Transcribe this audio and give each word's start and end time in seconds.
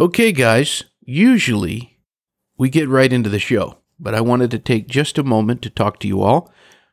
Okay, 0.00 0.32
guys, 0.32 0.84
usually 1.02 1.98
we 2.56 2.70
get 2.70 2.88
right 2.88 3.12
into 3.12 3.28
the 3.28 3.38
show, 3.38 3.80
but 3.98 4.14
I 4.14 4.22
wanted 4.22 4.50
to 4.52 4.58
take 4.58 4.88
just 4.88 5.18
a 5.18 5.22
moment 5.22 5.60
to 5.60 5.68
talk 5.68 6.00
to 6.00 6.08
you 6.08 6.22
all. 6.22 6.50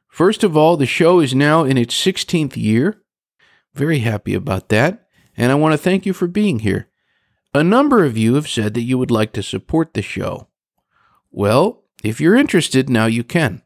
First 0.09 0.43
of 0.43 0.57
all, 0.57 0.75
the 0.75 0.85
show 0.85 1.21
is 1.21 1.33
now 1.33 1.63
in 1.63 1.77
its 1.77 1.95
16th 1.95 2.57
year. 2.57 3.01
Very 3.73 3.99
happy 3.99 4.33
about 4.33 4.67
that, 4.69 5.07
and 5.37 5.53
I 5.53 5.55
want 5.55 5.71
to 5.71 5.77
thank 5.77 6.05
you 6.05 6.11
for 6.11 6.27
being 6.27 6.59
here. 6.59 6.89
A 7.53 7.63
number 7.63 8.03
of 8.03 8.17
you 8.17 8.33
have 8.33 8.49
said 8.49 8.73
that 8.73 8.81
you 8.81 8.97
would 8.97 9.09
like 9.09 9.31
to 9.33 9.41
support 9.41 9.93
the 9.93 10.01
show. 10.01 10.49
Well, 11.31 11.85
if 12.03 12.19
you're 12.19 12.35
interested, 12.35 12.89
now 12.89 13.05
you 13.05 13.23
can. 13.23 13.61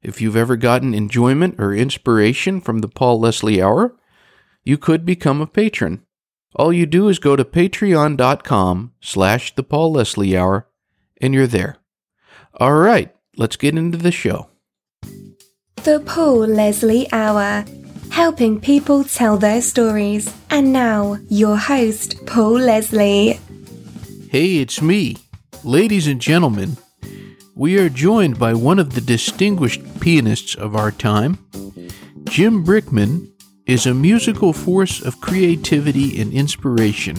If 0.00 0.20
you've 0.20 0.36
ever 0.36 0.54
gotten 0.54 0.94
enjoyment 0.94 1.56
or 1.58 1.74
inspiration 1.74 2.60
from 2.60 2.78
the 2.78 2.88
Paul 2.88 3.18
Leslie 3.18 3.60
Hour, 3.60 3.96
you 4.62 4.78
could 4.78 5.04
become 5.04 5.40
a 5.40 5.46
patron. 5.48 6.05
All 6.56 6.72
you 6.72 6.86
do 6.86 7.08
is 7.08 7.18
go 7.18 7.36
to 7.36 7.44
patreon.com 7.44 8.92
slash 9.02 9.54
the 9.54 9.62
Paul 9.62 9.92
Leslie 9.92 10.34
Hour, 10.34 10.66
and 11.20 11.34
you're 11.34 11.46
there. 11.46 11.76
All 12.54 12.72
right, 12.72 13.14
let's 13.36 13.56
get 13.56 13.76
into 13.76 13.98
the 13.98 14.10
show. 14.10 14.48
The 15.84 16.02
Paul 16.06 16.46
Leslie 16.46 17.12
Hour, 17.12 17.66
helping 18.10 18.58
people 18.58 19.04
tell 19.04 19.36
their 19.36 19.60
stories. 19.60 20.34
And 20.48 20.72
now, 20.72 21.18
your 21.28 21.58
host, 21.58 22.24
Paul 22.24 22.60
Leslie. 22.60 23.38
Hey, 24.30 24.56
it's 24.56 24.80
me. 24.80 25.18
Ladies 25.62 26.06
and 26.06 26.22
gentlemen, 26.22 26.78
we 27.54 27.78
are 27.78 27.90
joined 27.90 28.38
by 28.38 28.54
one 28.54 28.78
of 28.78 28.94
the 28.94 29.02
distinguished 29.02 30.00
pianists 30.00 30.54
of 30.54 30.74
our 30.74 30.90
time. 30.90 31.36
Jim 32.24 32.64
Brickman 32.64 33.30
is 33.66 33.84
a 33.86 33.94
musical 33.94 34.52
force 34.52 35.02
of 35.02 35.20
creativity 35.20 36.20
and 36.20 36.32
inspiration. 36.32 37.16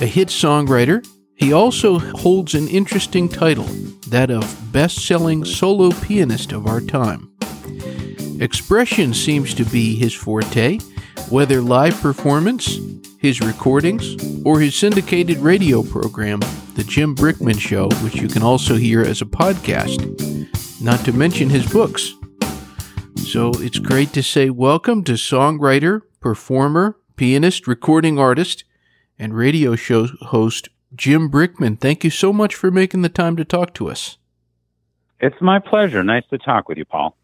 A 0.00 0.06
hit 0.06 0.28
songwriter, 0.28 1.06
he 1.36 1.52
also 1.52 1.98
holds 1.98 2.54
an 2.54 2.68
interesting 2.68 3.28
title, 3.28 3.66
that 4.08 4.30
of 4.30 4.72
best 4.72 5.06
selling 5.06 5.44
solo 5.44 5.90
pianist 6.02 6.52
of 6.52 6.66
our 6.66 6.80
time. 6.80 7.32
Expression 8.40 9.14
seems 9.14 9.54
to 9.54 9.64
be 9.64 9.94
his 9.94 10.14
forte, 10.14 10.78
whether 11.28 11.60
live 11.60 12.00
performance, 12.00 12.78
his 13.18 13.40
recordings, 13.40 14.16
or 14.44 14.58
his 14.58 14.74
syndicated 14.74 15.38
radio 15.38 15.82
program, 15.82 16.40
The 16.74 16.84
Jim 16.84 17.14
Brickman 17.14 17.60
Show, 17.60 17.88
which 18.02 18.16
you 18.16 18.28
can 18.28 18.42
also 18.42 18.74
hear 18.74 19.02
as 19.02 19.22
a 19.22 19.26
podcast, 19.26 20.00
not 20.82 21.04
to 21.04 21.12
mention 21.12 21.48
his 21.48 21.70
books. 21.70 22.14
So 23.16 23.52
it's 23.56 23.78
great 23.78 24.12
to 24.14 24.22
say 24.22 24.50
welcome 24.50 25.04
to 25.04 25.12
songwriter, 25.12 26.02
performer, 26.20 26.96
pianist, 27.16 27.66
recording 27.66 28.18
artist, 28.18 28.64
and 29.18 29.36
radio 29.36 29.76
show 29.76 30.06
host 30.20 30.68
Jim 30.94 31.30
Brickman. 31.30 31.80
Thank 31.80 32.04
you 32.04 32.10
so 32.10 32.32
much 32.32 32.54
for 32.54 32.70
making 32.70 33.02
the 33.02 33.08
time 33.08 33.36
to 33.36 33.44
talk 33.44 33.74
to 33.74 33.88
us. 33.88 34.18
It's 35.20 35.40
my 35.40 35.58
pleasure. 35.58 36.02
Nice 36.02 36.24
to 36.30 36.38
talk 36.38 36.68
with 36.68 36.78
you, 36.78 36.84
Paul. 36.84 37.16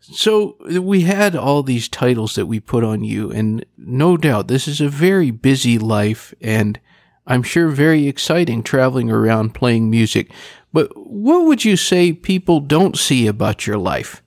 So 0.00 0.56
we 0.80 1.02
had 1.02 1.36
all 1.36 1.62
these 1.62 1.88
titles 1.88 2.34
that 2.34 2.46
we 2.46 2.58
put 2.58 2.82
on 2.82 3.04
you, 3.04 3.30
and 3.30 3.64
no 3.76 4.16
doubt 4.16 4.48
this 4.48 4.66
is 4.66 4.80
a 4.80 4.88
very 4.88 5.30
busy 5.30 5.78
life, 5.78 6.34
and 6.40 6.80
I'm 7.26 7.42
sure 7.42 7.68
very 7.68 8.08
exciting 8.08 8.62
traveling 8.62 9.10
around 9.10 9.54
playing 9.54 9.90
music. 9.90 10.32
But 10.72 10.90
what 10.96 11.46
would 11.46 11.64
you 11.64 11.76
say 11.76 12.12
people 12.12 12.60
don't 12.60 12.96
see 12.96 13.26
about 13.26 13.66
your 13.66 13.78
life? 13.78 14.22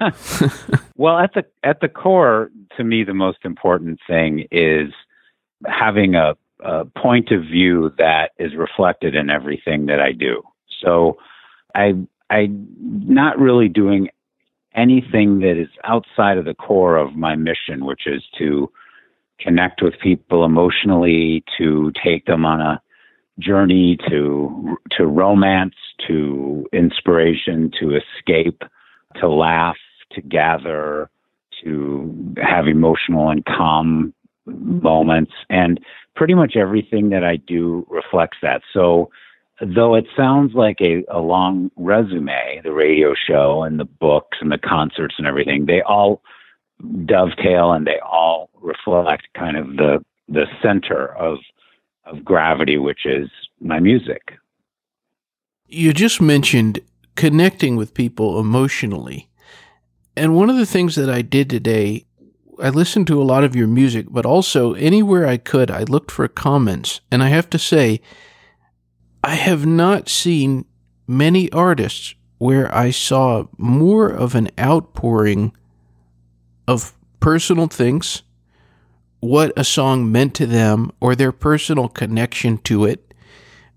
well, 0.96 1.18
at 1.18 1.34
the 1.34 1.44
at 1.62 1.80
the 1.80 1.88
core, 1.88 2.50
to 2.76 2.84
me, 2.84 3.04
the 3.04 3.14
most 3.14 3.38
important 3.44 4.00
thing 4.06 4.46
is 4.50 4.92
having 5.66 6.14
a, 6.14 6.34
a 6.60 6.84
point 6.84 7.30
of 7.30 7.42
view 7.42 7.92
that 7.98 8.30
is 8.38 8.54
reflected 8.54 9.14
in 9.14 9.30
everything 9.30 9.86
that 9.86 10.00
I 10.00 10.12
do. 10.12 10.42
So, 10.80 11.18
I 11.74 11.94
I'm 12.30 12.66
not 12.78 13.38
really 13.38 13.68
doing 13.68 14.08
anything 14.74 15.40
that 15.40 15.60
is 15.60 15.68
outside 15.84 16.38
of 16.38 16.44
the 16.44 16.54
core 16.54 16.96
of 16.96 17.14
my 17.14 17.36
mission, 17.36 17.84
which 17.84 18.06
is 18.06 18.22
to 18.38 18.70
connect 19.38 19.82
with 19.82 19.94
people 20.02 20.44
emotionally, 20.44 21.44
to 21.58 21.92
take 22.02 22.26
them 22.26 22.44
on 22.44 22.60
a 22.60 22.80
journey 23.38 23.98
to 24.08 24.76
to 24.92 25.06
romance, 25.06 25.74
to 26.06 26.66
inspiration, 26.72 27.70
to 27.80 27.96
escape, 27.96 28.62
to 29.20 29.28
laugh, 29.28 29.76
to 30.12 30.20
gather, 30.20 31.10
to 31.62 32.34
have 32.42 32.66
emotional 32.66 33.30
and 33.30 33.44
calm 33.44 34.14
moments, 34.46 35.32
and 35.48 35.80
pretty 36.16 36.34
much 36.34 36.56
everything 36.56 37.10
that 37.10 37.24
I 37.24 37.36
do 37.36 37.86
reflects 37.90 38.38
that. 38.42 38.62
So 38.72 39.10
though 39.60 39.94
it 39.94 40.06
sounds 40.16 40.54
like 40.54 40.80
a, 40.80 41.04
a 41.08 41.20
long 41.20 41.70
resume, 41.76 42.60
the 42.62 42.72
radio 42.72 43.14
show 43.14 43.62
and 43.62 43.78
the 43.78 43.84
books 43.84 44.38
and 44.40 44.50
the 44.50 44.58
concerts 44.58 45.14
and 45.18 45.26
everything, 45.26 45.66
they 45.66 45.82
all 45.82 46.22
dovetail 47.06 47.72
and 47.72 47.86
they 47.86 47.98
all 48.00 48.50
reflect 48.60 49.28
kind 49.36 49.56
of 49.56 49.76
the 49.76 50.04
the 50.28 50.46
center 50.62 51.14
of 51.16 51.38
of 52.06 52.24
gravity, 52.24 52.76
which 52.76 53.06
is 53.06 53.30
my 53.60 53.80
music. 53.80 54.34
You 55.68 55.92
just 55.92 56.20
mentioned 56.20 56.80
connecting 57.14 57.76
with 57.76 57.94
people 57.94 58.40
emotionally. 58.40 59.28
And 60.16 60.36
one 60.36 60.50
of 60.50 60.56
the 60.56 60.66
things 60.66 60.94
that 60.94 61.10
I 61.10 61.22
did 61.22 61.50
today, 61.50 62.06
I 62.60 62.68
listened 62.70 63.06
to 63.08 63.20
a 63.20 63.24
lot 63.24 63.44
of 63.44 63.56
your 63.56 63.66
music, 63.66 64.06
but 64.10 64.26
also 64.26 64.74
anywhere 64.74 65.26
I 65.26 65.36
could, 65.36 65.70
I 65.70 65.82
looked 65.84 66.10
for 66.10 66.26
comments. 66.28 67.00
And 67.10 67.22
I 67.22 67.28
have 67.28 67.50
to 67.50 67.58
say, 67.58 68.00
I 69.22 69.34
have 69.34 69.66
not 69.66 70.08
seen 70.08 70.64
many 71.06 71.50
artists 71.50 72.14
where 72.38 72.72
I 72.74 72.90
saw 72.90 73.46
more 73.56 74.08
of 74.08 74.34
an 74.34 74.50
outpouring 74.58 75.52
of 76.68 76.92
personal 77.20 77.68
things, 77.68 78.22
what 79.20 79.52
a 79.56 79.64
song 79.64 80.12
meant 80.12 80.34
to 80.34 80.46
them, 80.46 80.90
or 81.00 81.14
their 81.14 81.32
personal 81.32 81.88
connection 81.88 82.58
to 82.58 82.84
it. 82.84 83.03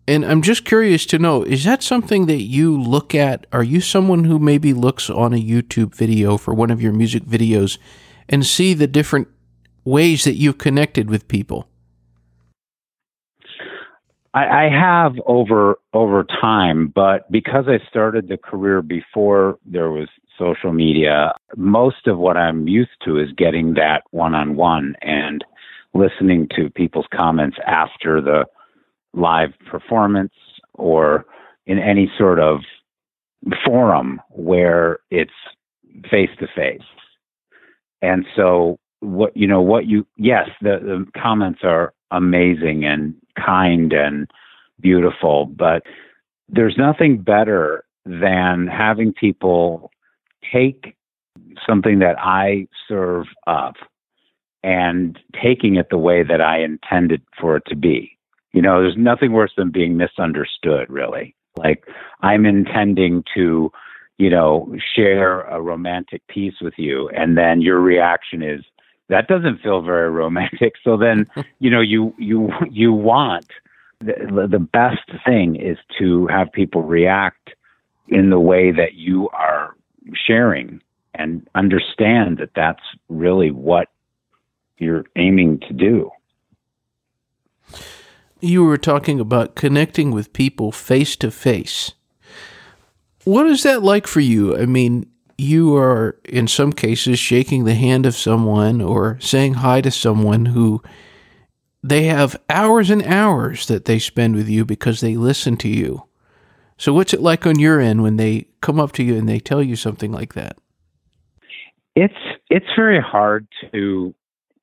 And 0.08 0.26
I'm 0.26 0.42
just 0.42 0.64
curious 0.64 1.06
to 1.08 1.20
know 1.20 1.44
is 1.44 1.66
that 1.66 1.84
something 1.84 2.28
that 2.28 2.44
you 2.44 2.82
look 2.82 3.14
at? 3.14 3.46
Are 3.52 3.64
you 3.64 3.82
someone 3.82 4.24
who 4.24 4.40
maybe 4.40 4.74
looks 4.74 5.10
on 5.10 5.34
a 5.34 5.44
YouTube 5.44 5.94
video 5.94 6.38
for 6.38 6.54
one 6.54 6.72
of 6.72 6.82
your 6.82 6.94
music 6.94 7.24
videos 7.24 7.78
and 8.30 8.46
see 8.46 8.74
the 8.74 8.88
different 8.88 9.28
ways 9.84 10.24
that 10.24 10.36
you've 10.36 10.58
connected 10.58 11.10
with 11.10 11.28
people? 11.28 11.68
I, 14.34 14.70
have 14.70 15.14
over 15.26 15.80
over 15.94 16.24
time, 16.24 16.92
but 16.94 17.30
because 17.32 17.66
I 17.68 17.80
started 17.90 18.28
the 18.28 18.38
career 18.38 18.84
before 18.84 19.58
there 19.66 19.90
was 19.90 20.10
social 20.38 20.72
media, 20.72 21.34
most 21.56 22.06
of 22.06 22.20
what 22.20 22.38
I'm 22.38 22.68
used 22.68 22.92
to 23.06 23.18
is 23.18 23.30
getting 23.36 23.74
that 23.76 24.04
one 24.12 24.36
on 24.36 24.56
one 24.56 24.96
and 25.02 25.44
listening 25.96 26.48
to 26.56 26.70
people's 26.70 27.08
comments 27.12 27.58
after 27.66 28.22
the 28.22 28.46
live 29.14 29.50
performance 29.70 30.34
or 30.74 31.26
in 31.66 31.80
any 31.80 32.12
sort 32.18 32.40
of 32.40 32.62
forum 33.66 34.22
where 34.30 35.00
it's 35.10 35.32
face 36.10 36.30
to 36.40 36.48
face. 36.56 36.82
And 38.02 38.26
so 38.36 38.80
what 39.00 39.36
you 39.38 39.48
know 39.48 39.62
what 39.62 39.86
you 39.86 40.08
yes 40.18 40.50
the, 40.62 40.80
the 40.82 41.06
comments 41.22 41.60
are 41.64 41.94
amazing 42.12 42.86
and 42.86 43.14
kind 43.44 43.94
and 43.94 44.30
beautiful, 44.80 45.46
but 45.46 45.84
there's 46.50 46.78
nothing 46.78 47.18
better 47.18 47.84
than 48.06 48.68
having 48.68 49.14
people 49.14 49.92
take 50.52 50.96
something 51.68 52.00
that 52.00 52.16
I 52.20 52.68
serve 52.88 53.26
up 53.46 53.76
and 54.64 55.20
taking 55.42 55.76
it 55.76 55.90
the 55.90 55.98
way 55.98 56.24
that 56.24 56.42
I 56.42 56.62
intended 56.62 57.22
for 57.40 57.58
it 57.58 57.64
to 57.68 57.76
be. 57.76 58.17
You 58.58 58.64
know, 58.64 58.82
there's 58.82 58.98
nothing 58.98 59.34
worse 59.34 59.52
than 59.56 59.70
being 59.70 59.98
misunderstood, 59.98 60.90
really. 60.90 61.36
Like, 61.58 61.86
I'm 62.22 62.44
intending 62.44 63.24
to, 63.36 63.72
you 64.18 64.30
know, 64.32 64.76
share 64.96 65.42
a 65.42 65.62
romantic 65.62 66.26
piece 66.26 66.56
with 66.60 66.74
you, 66.76 67.08
and 67.10 67.38
then 67.38 67.62
your 67.62 67.80
reaction 67.80 68.42
is, 68.42 68.62
that 69.10 69.28
doesn't 69.28 69.62
feel 69.62 69.84
very 69.84 70.10
romantic. 70.10 70.74
So 70.84 70.98
then, 70.98 71.28
you 71.60 71.70
know, 71.70 71.82
you 71.82 72.16
you 72.18 72.50
you 72.72 72.92
want 72.92 73.46
the, 74.00 74.48
the 74.50 74.58
best 74.58 75.08
thing 75.24 75.56
is 75.56 75.78
to 76.00 76.26
have 76.26 76.52
people 76.52 76.82
react 76.82 77.52
in 78.08 78.32
the 78.32 78.40
way 78.40 78.72
that 78.72 78.96
you 78.96 79.30
are 79.34 79.76
sharing 80.16 80.82
and 81.14 81.48
understand 81.54 82.40
that 82.40 82.56
that's 82.56 82.82
really 83.08 83.52
what 83.52 83.90
you're 84.80 85.06
aiming 85.16 85.60
to 85.60 85.74
do. 85.74 86.10
You 88.40 88.64
were 88.64 88.78
talking 88.78 89.20
about 89.20 89.56
connecting 89.56 90.12
with 90.12 90.34
people 90.34 90.72
face 90.72 91.16
to 91.18 91.32
face. 91.32 91.94
What 93.24 93.48
is 93.48 93.64
that 93.64 93.84
like 93.84 94.08
for 94.08 94.20
you? 94.20 94.58
I 94.58 94.66
mean, 94.66 95.10
you 95.38 95.76
are 95.76 96.18
in 96.24 96.48
some 96.48 96.72
cases 96.72 97.20
shaking 97.20 97.64
the 97.64 97.76
hand 97.76 98.06
of 98.06 98.16
someone 98.16 98.82
or 98.82 99.20
saying 99.20 99.56
hi 99.56 99.82
to 99.82 99.92
someone 99.92 100.46
who 100.46 100.82
they 101.84 102.06
have 102.06 102.36
hours 102.50 102.90
and 102.90 103.04
hours 103.04 103.68
that 103.68 103.86
they 103.86 104.00
spend 104.00 104.36
with 104.36 104.50
you 104.50 104.66
because 104.66 105.02
they 105.02 105.16
listen 105.16 105.58
to 105.58 105.70
you. 105.70 106.04
So, 106.78 106.94
what's 106.94 107.14
it 107.14 107.22
like 107.22 107.46
on 107.46 107.60
your 107.60 107.80
end 107.80 108.04
when 108.04 108.18
they 108.18 108.48
come 108.62 108.80
up 108.80 108.92
to 108.94 109.04
you 109.04 109.16
and 109.16 109.28
they 109.28 109.40
tell 109.40 109.64
you 109.64 109.76
something 109.76 110.12
like 110.12 110.34
that? 110.36 110.58
It's 111.96 112.14
it's 112.50 112.68
very 112.76 113.02
hard 113.02 113.48
to 113.72 114.14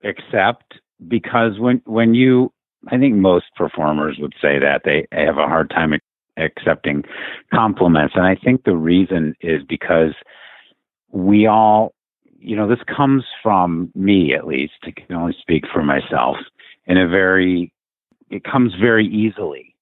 accept 0.04 0.74
because 1.08 1.58
when 1.58 1.82
when 1.86 2.14
you 2.14 2.52
I 2.88 2.98
think 2.98 3.14
most 3.14 3.46
performers 3.56 4.18
would 4.20 4.34
say 4.40 4.58
that 4.58 4.82
they 4.84 5.06
have 5.12 5.38
a 5.38 5.46
hard 5.46 5.70
time 5.70 5.92
accepting 6.36 7.04
compliments 7.52 8.14
and 8.16 8.26
I 8.26 8.34
think 8.34 8.64
the 8.64 8.76
reason 8.76 9.34
is 9.40 9.62
because 9.68 10.14
we 11.12 11.46
all 11.46 11.94
you 12.38 12.56
know 12.56 12.68
this 12.68 12.82
comes 12.94 13.24
from 13.40 13.92
me 13.94 14.34
at 14.34 14.46
least 14.46 14.72
I 14.82 14.90
can 14.90 15.14
only 15.14 15.36
speak 15.40 15.62
for 15.72 15.84
myself 15.84 16.36
in 16.86 16.98
a 16.98 17.08
very 17.08 17.72
it 18.30 18.42
comes 18.42 18.74
very 18.80 19.06
easily 19.06 19.74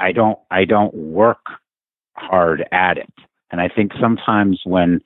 I 0.00 0.12
don't 0.12 0.38
I 0.50 0.64
don't 0.64 0.94
work 0.94 1.44
hard 2.14 2.64
at 2.72 2.98
it. 2.98 3.12
And 3.50 3.60
I 3.60 3.68
think 3.68 3.92
sometimes 4.00 4.60
when 4.64 5.00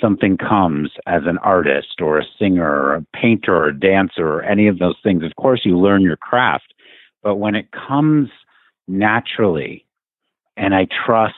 something 0.00 0.36
comes 0.38 0.90
as 1.06 1.22
an 1.26 1.38
artist 1.38 2.00
or 2.00 2.18
a 2.18 2.24
singer 2.38 2.68
or 2.68 2.94
a 2.94 3.06
painter 3.14 3.54
or 3.54 3.68
a 3.68 3.78
dancer 3.78 4.26
or 4.26 4.42
any 4.42 4.66
of 4.66 4.78
those 4.78 4.96
things, 5.02 5.22
of 5.22 5.36
course 5.36 5.60
you 5.64 5.78
learn 5.78 6.02
your 6.02 6.16
craft. 6.16 6.74
But 7.22 7.36
when 7.36 7.54
it 7.54 7.68
comes 7.72 8.30
naturally 8.88 9.86
and 10.56 10.74
I 10.74 10.86
trust 11.06 11.34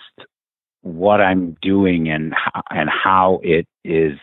what 0.82 1.20
I'm 1.20 1.56
doing 1.62 2.08
and 2.08 2.34
and 2.70 2.90
how 2.90 3.40
it 3.42 3.66
is 3.84 4.18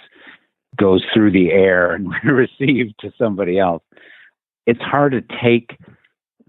goes 0.78 1.04
through 1.14 1.32
the 1.32 1.52
air 1.52 1.94
and 1.94 2.12
received 2.26 2.96
to 3.00 3.12
somebody 3.18 3.60
else, 3.60 3.84
it's 4.66 4.82
hard 4.82 5.14
to 5.14 5.22
take 5.42 5.78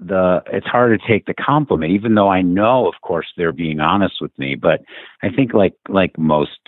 the 0.01 0.43
it's 0.53 0.67
hard 0.67 0.99
to 0.99 1.07
take 1.07 1.27
the 1.27 1.35
compliment 1.35 1.93
even 1.93 2.15
though 2.15 2.29
i 2.29 2.41
know 2.41 2.89
of 2.89 2.95
course 3.03 3.27
they're 3.37 3.53
being 3.53 3.81
honest 3.81 4.15
with 4.21 4.37
me. 4.39 4.55
But 4.55 4.81
i 5.23 5.29
think 5.29 5.53
like 5.53 5.75
like 5.89 6.19
most 6.19 6.59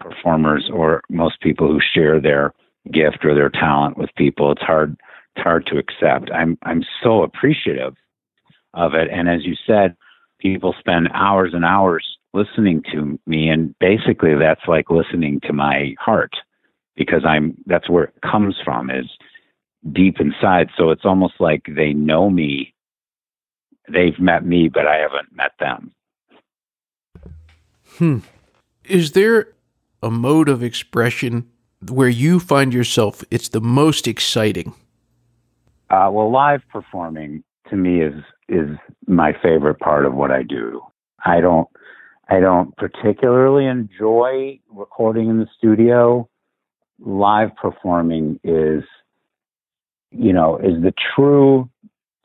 performers 0.00 0.68
or 0.72 1.02
most 1.08 1.40
people 1.40 1.68
who 1.68 1.80
share 1.80 2.20
their 2.20 2.52
gift 2.92 3.24
or 3.24 3.34
their 3.34 3.50
talent 3.50 3.96
with 3.96 4.10
people 4.16 4.50
it's 4.50 4.62
hard 4.62 4.96
it's 5.34 5.42
hard 5.42 5.66
to 5.66 5.78
accept 5.78 6.30
i'm 6.32 6.58
i'm 6.62 6.82
so 7.02 7.22
appreciative 7.22 7.94
of 8.74 8.94
it 8.94 9.08
and 9.10 9.28
as 9.28 9.44
you 9.44 9.54
said 9.66 9.96
people 10.40 10.74
spend 10.78 11.08
hours 11.14 11.52
and 11.54 11.64
hours 11.64 12.16
listening 12.34 12.82
to 12.90 13.18
me 13.26 13.48
and 13.48 13.74
basically 13.78 14.34
that's 14.34 14.66
like 14.66 14.90
listening 14.90 15.40
to 15.40 15.52
my 15.52 15.94
heart 15.98 16.32
because 16.96 17.24
i'm 17.26 17.56
that's 17.66 17.88
where 17.88 18.04
it 18.04 18.14
comes 18.22 18.56
from 18.64 18.90
is 18.90 19.06
deep 19.90 20.20
inside. 20.20 20.68
So 20.76 20.90
it's 20.90 21.04
almost 21.04 21.34
like 21.40 21.62
they 21.68 21.92
know 21.92 22.30
me. 22.30 22.74
They've 23.88 24.18
met 24.18 24.44
me, 24.44 24.68
but 24.68 24.86
I 24.86 24.96
haven't 24.96 25.34
met 25.34 25.52
them. 25.58 25.92
Hmm. 27.98 28.18
Is 28.84 29.12
there 29.12 29.48
a 30.02 30.10
mode 30.10 30.48
of 30.48 30.62
expression 30.62 31.48
where 31.88 32.08
you 32.08 32.38
find 32.38 32.72
yourself 32.72 33.24
it's 33.30 33.48
the 33.48 33.60
most 33.60 34.06
exciting? 34.06 34.74
Uh, 35.92 36.08
well, 36.10 36.32
live 36.32 36.62
performing 36.72 37.44
to 37.68 37.76
me 37.76 38.00
is 38.00 38.14
is 38.48 38.70
my 39.06 39.32
favorite 39.42 39.78
part 39.78 40.06
of 40.06 40.14
what 40.14 40.30
I 40.30 40.42
do. 40.42 40.80
I 41.24 41.40
don't 41.40 41.68
I 42.28 42.40
don't 42.40 42.74
particularly 42.76 43.66
enjoy 43.66 44.58
recording 44.70 45.28
in 45.28 45.38
the 45.38 45.46
studio. 45.58 46.28
Live 46.98 47.50
performing 47.56 48.40
is 48.42 48.82
you 50.12 50.32
know, 50.32 50.58
is 50.58 50.82
the 50.82 50.92
true 51.14 51.68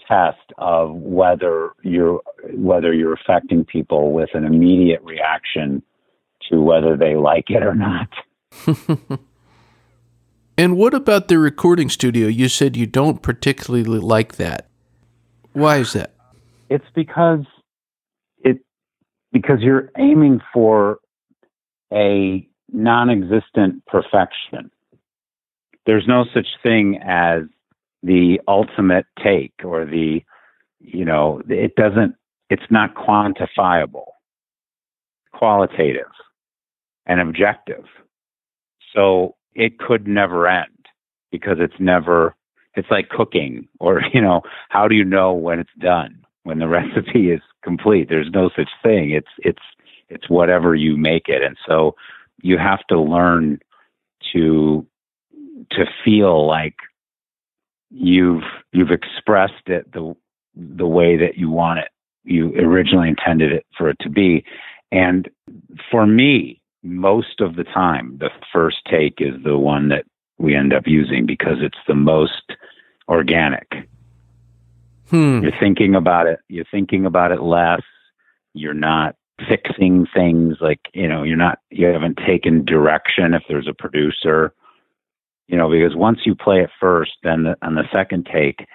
test 0.07 0.53
of 0.57 0.93
whether 0.93 1.71
you're 1.83 2.21
whether 2.53 2.93
you're 2.93 3.13
affecting 3.13 3.65
people 3.65 4.13
with 4.13 4.29
an 4.33 4.45
immediate 4.45 5.01
reaction 5.03 5.83
to 6.49 6.61
whether 6.61 6.95
they 6.95 7.15
like 7.15 7.49
it 7.49 7.63
or 7.63 7.75
not. 7.75 8.07
and 10.57 10.77
what 10.77 10.93
about 10.93 11.27
the 11.27 11.37
recording 11.37 11.89
studio? 11.89 12.27
You 12.27 12.49
said 12.49 12.75
you 12.75 12.87
don't 12.87 13.21
particularly 13.21 13.99
like 13.99 14.35
that. 14.35 14.67
Why 15.53 15.77
is 15.77 15.93
that? 15.93 16.13
It's 16.69 16.85
because 16.95 17.45
it 18.39 18.57
because 19.31 19.59
you're 19.61 19.91
aiming 19.97 20.41
for 20.53 20.99
a 21.93 22.47
non-existent 22.71 23.85
perfection. 23.85 24.71
There's 25.85 26.05
no 26.07 26.25
such 26.33 26.47
thing 26.63 26.99
as 27.01 27.43
the 28.03 28.39
ultimate 28.47 29.05
take 29.23 29.53
or 29.63 29.85
the 29.85 30.21
you 30.79 31.05
know 31.05 31.41
it 31.49 31.75
doesn't 31.75 32.15
it's 32.49 32.69
not 32.69 32.93
quantifiable 32.95 34.05
qualitative 35.33 36.11
and 37.05 37.19
objective 37.19 37.83
so 38.95 39.35
it 39.57 39.79
could 39.79 40.07
never 40.07 40.47
end 40.47 40.87
because 41.31 41.57
it's 41.59 41.79
never 41.79 42.35
it's 42.75 42.89
like 42.91 43.09
cooking 43.09 43.67
or 43.79 44.01
you 44.13 44.21
know 44.21 44.41
how 44.69 44.87
do 44.87 44.95
you 44.95 45.03
know 45.03 45.33
when 45.33 45.59
it's 45.59 45.69
done? 45.79 46.23
When 46.43 46.59
the 46.59 46.67
recipe 46.79 47.31
is 47.31 47.41
complete. 47.63 48.07
There's 48.07 48.31
no 48.31 48.49
such 48.55 48.69
thing. 48.81 49.11
It's 49.11 49.27
it's 49.39 49.63
it's 50.09 50.29
whatever 50.29 50.73
you 50.73 50.95
make 50.95 51.27
it. 51.27 51.43
And 51.43 51.57
so 51.67 51.95
you 52.41 52.57
have 52.57 52.85
to 52.87 52.99
learn 52.99 53.59
to 54.33 54.85
to 55.71 55.85
feel 56.05 56.47
like 56.47 56.75
you've 57.89 58.43
you've 58.71 58.91
expressed 58.91 59.67
it 59.67 59.91
the 59.91 60.15
the 60.55 60.87
way 60.87 61.17
that 61.17 61.37
you 61.37 61.49
want 61.49 61.79
it 61.79 61.89
you 62.27 62.53
originally 62.57 63.07
intended 63.07 63.51
it 63.53 63.65
for 63.77 63.89
it 63.89 63.97
to 64.01 64.09
be. 64.09 64.43
And 64.91 65.29
for 65.89 66.05
me 66.05 66.61
most 66.87 67.41
of 67.41 67.55
the 67.55 67.63
time 67.63 68.17
the 68.19 68.29
first 68.51 68.77
take 68.89 69.15
is 69.19 69.35
the 69.43 69.57
one 69.57 69.89
that 69.89 70.05
we 70.37 70.55
end 70.55 70.73
up 70.73 70.83
using 70.85 71.25
because 71.25 71.57
it's 71.61 71.77
the 71.87 71.95
most 71.95 72.53
organic 73.07 73.87
hmm. 75.09 75.41
you're 75.41 75.59
thinking 75.59 75.95
about 75.95 76.27
it 76.27 76.39
you're 76.47 76.65
thinking 76.71 77.05
about 77.05 77.31
it 77.31 77.41
less 77.41 77.81
you're 78.53 78.73
not 78.73 79.15
fixing 79.47 80.05
things 80.13 80.57
like 80.61 80.79
you 80.93 81.07
know 81.07 81.23
you're 81.23 81.37
not 81.37 81.59
you 81.69 81.85
haven't 81.85 82.17
taken 82.25 82.65
direction 82.65 83.33
if 83.33 83.43
there's 83.47 83.67
a 83.67 83.73
producer 83.73 84.53
you 85.47 85.57
know, 85.57 85.69
because 85.69 85.95
once 85.95 86.19
you 86.25 86.35
play 86.35 86.61
it 86.61 86.69
first, 86.79 87.13
then 87.23 87.43
the, 87.43 87.57
on 87.61 87.75
the 87.75 87.85
second 87.91 88.27
take 88.31 88.67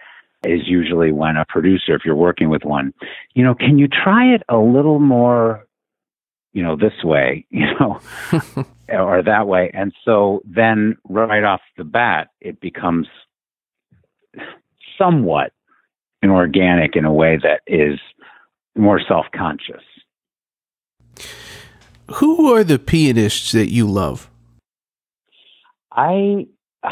is 0.45 0.63
usually 0.67 1.13
when 1.13 1.37
a 1.37 1.45
producer, 1.49 1.95
if 1.95 2.03
you're 2.05 2.17
working 2.17 2.49
with 2.49 2.65
one, 2.65 2.93
you 3.35 3.45
know, 3.45 3.55
can 3.55 3.79
you 3.79 3.87
try 3.87 4.25
it 4.35 4.43
a 4.49 4.57
little 4.57 4.99
more, 4.99 5.67
you 6.53 6.63
know, 6.63 6.77
this 6.77 7.05
way, 7.05 7.47
you 7.51 7.67
know, 7.79 8.01
or 8.89 9.23
that 9.23 9.47
way? 9.47 9.71
And 9.75 9.93
so 10.05 10.43
then 10.45 10.97
right 11.09 11.45
off 11.45 11.61
the 11.77 11.85
bat, 11.85 12.29
it 12.41 12.61
becomes 12.61 13.07
somewhat 14.99 15.53
inorganic 16.23 16.97
in 16.97 17.05
a 17.05 17.13
way 17.13 17.39
that 17.43 17.63
is 17.67 17.99
more 18.77 19.01
self 19.07 19.27
conscious. 19.35 19.83
Who 22.17 22.53
are 22.53 22.65
the 22.65 22.79
pianists 22.79 23.53
that 23.53 23.71
you 23.71 23.87
love? 23.87 24.31
I 25.93 26.47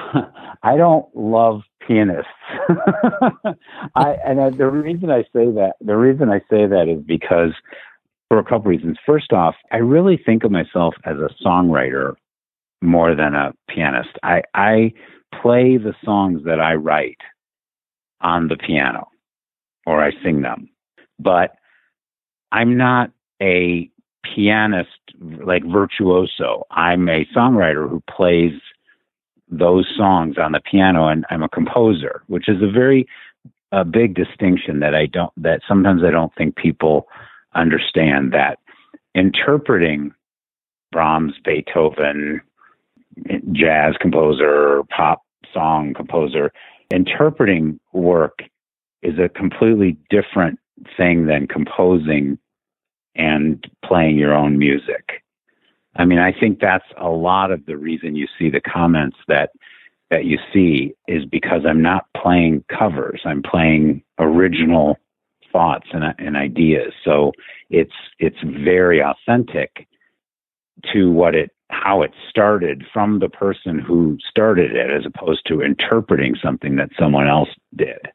I 0.63 0.77
don't 0.77 1.07
love 1.15 1.63
pianists. 1.87 2.31
I 3.95 4.17
and 4.25 4.57
the 4.57 4.67
reason 4.67 5.11
I 5.11 5.23
say 5.23 5.51
that 5.53 5.75
the 5.81 5.97
reason 5.97 6.31
I 6.31 6.39
say 6.51 6.67
that 6.67 6.87
is 6.89 7.03
because 7.05 7.53
for 8.31 8.39
a 8.39 8.45
couple 8.45 8.71
reasons. 8.71 8.97
First 9.05 9.33
off, 9.33 9.57
I 9.73 9.79
really 9.79 10.17
think 10.17 10.45
of 10.45 10.53
myself 10.53 10.95
as 11.05 11.17
a 11.17 11.29
songwriter 11.45 12.15
more 12.81 13.15
than 13.15 13.35
a 13.35 13.53
pianist. 13.69 14.11
I 14.23 14.43
I 14.55 14.93
play 15.43 15.77
the 15.77 15.95
songs 16.05 16.43
that 16.45 16.61
I 16.61 16.75
write 16.75 17.19
on 18.21 18.49
the 18.49 18.57
piano 18.57 19.09
or 19.85 20.03
I 20.03 20.13
sing 20.23 20.43
them. 20.43 20.71
But 21.19 21.57
I'm 22.53 22.77
not 22.77 23.11
a 23.43 23.91
pianist 24.23 24.91
like 25.45 25.65
virtuoso. 25.65 26.65
I'm 26.71 27.09
a 27.09 27.27
songwriter 27.37 27.91
who 27.91 28.01
plays 28.09 28.53
those 29.49 29.87
songs 29.97 30.37
on 30.39 30.53
the 30.53 30.61
piano 30.61 31.09
and 31.09 31.27
I'm 31.31 31.43
a 31.43 31.49
composer, 31.49 32.23
which 32.29 32.49
is 32.49 32.63
a 32.63 32.71
very 32.71 33.09
a 33.73 33.85
big 33.85 34.15
distinction 34.15 34.79
that 34.81 34.95
I 34.95 35.07
don't 35.07 35.33
that 35.37 35.63
sometimes 35.67 36.03
I 36.05 36.13
don't 36.13 36.35
think 36.37 36.55
people 36.55 37.09
understand 37.55 38.33
that 38.33 38.59
interpreting 39.15 40.13
Brahms, 40.93 41.35
Beethoven, 41.45 42.41
jazz 43.53 43.95
composer, 44.01 44.83
pop 44.95 45.23
song 45.53 45.95
composer, 45.95 46.53
interpreting 46.91 47.79
work 47.93 48.41
is 49.03 49.19
a 49.19 49.29
completely 49.29 49.97
different 50.11 50.59
thing 50.97 51.27
than 51.27 51.47
composing 51.47 52.39
and 53.15 53.65
playing 53.85 54.17
your 54.17 54.35
own 54.35 54.59
music. 54.59 55.23
I 55.97 56.05
mean, 56.05 56.19
I 56.19 56.33
think 56.33 56.61
that's 56.61 56.85
a 56.97 57.09
lot 57.09 57.51
of 57.51 57.67
the 57.67 57.77
reason 57.77 58.15
you 58.15 58.27
see 58.39 58.51
the 58.51 58.61
comments 58.61 59.17
that 59.29 59.51
that 60.11 60.25
you 60.25 60.39
see 60.53 60.93
is 61.07 61.25
because 61.25 61.63
I'm 61.69 61.83
not 61.83 62.07
playing 62.17 62.65
covers. 62.69 63.21
I'm 63.25 63.43
playing 63.43 64.03
original 64.19 64.99
thoughts 65.53 65.89
and, 65.93 66.05
and 66.19 66.37
ideas. 66.37 66.93
So 67.05 67.33
it's 67.71 67.93
it's 68.19 68.37
very 68.43 69.03
authentic 69.03 69.87
to 70.93 71.11
what 71.11 71.35
it 71.35 71.51
how 71.71 72.03
it 72.03 72.13
started 72.29 72.85
from 72.93 73.21
the 73.21 73.29
person 73.29 73.79
who 73.79 74.19
started 74.29 74.73
it 74.75 74.91
as 74.91 75.07
opposed 75.07 75.47
to 75.47 75.63
interpreting 75.63 76.35
something 76.43 76.77
that 76.77 76.91
someone 76.99 77.29
else 77.29 77.51
did. 77.77 78.09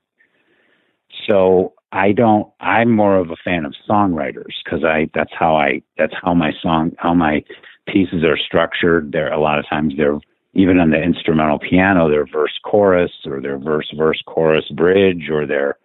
So 1.28 1.74
I 1.92 2.12
don't 2.12 2.52
I'm 2.60 2.92
more 2.92 3.18
of 3.18 3.32
a 3.32 3.38
fan 3.44 3.66
of 3.66 3.74
songwriters 3.90 4.54
because 4.64 4.84
I 4.84 5.10
that's 5.14 5.34
how 5.38 5.56
I 5.56 5.82
that's 5.98 6.14
how 6.22 6.34
my 6.34 6.52
song 6.62 6.92
how 6.98 7.14
my 7.14 7.44
pieces 7.88 8.24
are 8.24 8.38
structured. 8.38 9.12
There 9.12 9.32
a 9.32 9.40
lot 9.40 9.60
of 9.60 9.68
times 9.70 9.94
they're 9.96 10.20
even 10.56 10.80
on 10.80 10.90
the 10.90 11.02
instrumental 11.02 11.60
piano, 11.60 12.10
they're 12.10 12.26
verse 12.26 12.58
chorus 12.64 13.12
or 13.26 13.42
they're 13.42 13.58
verse 13.58 13.92
verse 13.96 14.22
chorus 14.26 14.66
bridge 14.70 15.30
or 15.30 15.46
they're, 15.46 15.78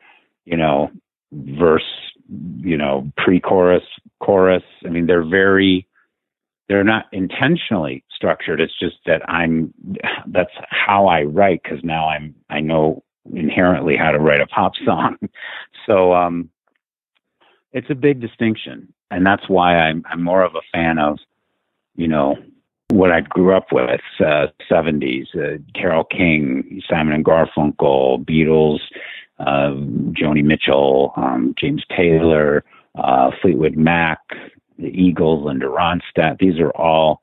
you 0.45 0.57
know, 0.57 0.90
verse, 1.33 1.85
you 2.59 2.77
know, 2.77 3.11
pre 3.17 3.41
chorus. 3.41 3.83
I 4.27 4.89
mean, 4.89 5.07
they're 5.07 5.29
very 5.29 5.87
they're 6.69 6.85
not 6.85 7.07
intentionally 7.11 8.05
structured. 8.15 8.61
It's 8.61 8.79
just 8.79 8.97
that 9.07 9.29
I'm 9.29 9.75
that's 10.27 10.53
how 10.71 11.09
I 11.09 11.23
write 11.23 11.63
because 11.63 11.83
now 11.83 12.09
I'm 12.09 12.35
I 12.49 12.61
know 12.61 13.03
inherently 13.35 13.97
how 13.97 14.13
to 14.13 14.19
write 14.19 14.41
a 14.41 14.47
pop 14.47 14.73
song. 14.85 15.17
so 15.87 16.15
um 16.15 16.51
it's 17.73 17.91
a 17.91 17.95
big 17.95 18.21
distinction. 18.21 18.93
And 19.11 19.27
that's 19.27 19.49
why 19.49 19.77
I'm 19.77 20.05
I'm 20.09 20.23
more 20.23 20.45
of 20.45 20.55
a 20.55 20.61
fan 20.73 20.99
of, 20.99 21.19
you 21.97 22.07
know, 22.07 22.37
what 22.91 23.13
I 23.13 23.21
grew 23.21 23.57
up 23.57 23.67
with, 23.73 24.01
uh, 24.21 24.47
70s, 24.71 25.27
uh, 25.37 25.59
Carole 25.75 26.05
King, 26.05 26.83
Simon 26.89 27.15
and 27.15 27.25
Garfunkel, 27.25 28.25
Beatles, 28.25 28.81
uh, 29.40 29.73
Joni 30.12 30.44
Mitchell, 30.44 31.12
um, 31.16 31.54
James 31.59 31.82
Taylor, 31.97 32.64
uh, 32.97 33.30
Fleetwood 33.40 33.76
Mac, 33.76 34.20
the 34.78 34.88
Eagles, 34.88 35.44
Linda 35.44 35.66
Ronstadt. 35.66 36.38
These 36.38 36.59
are 36.59 36.70
all 36.70 37.23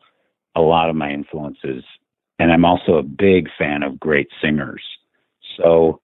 a 0.56 0.62
lot 0.62 0.90
of 0.90 0.96
my 0.96 1.12
influences. 1.12 1.84
And 2.40 2.52
I'm 2.52 2.66
also 2.66 2.96
a 2.96 3.04
big 3.04 3.50
fan 3.58 3.84
of 3.84 4.00
great 4.00 4.30
singers. 4.42 4.82
So, 5.58 6.02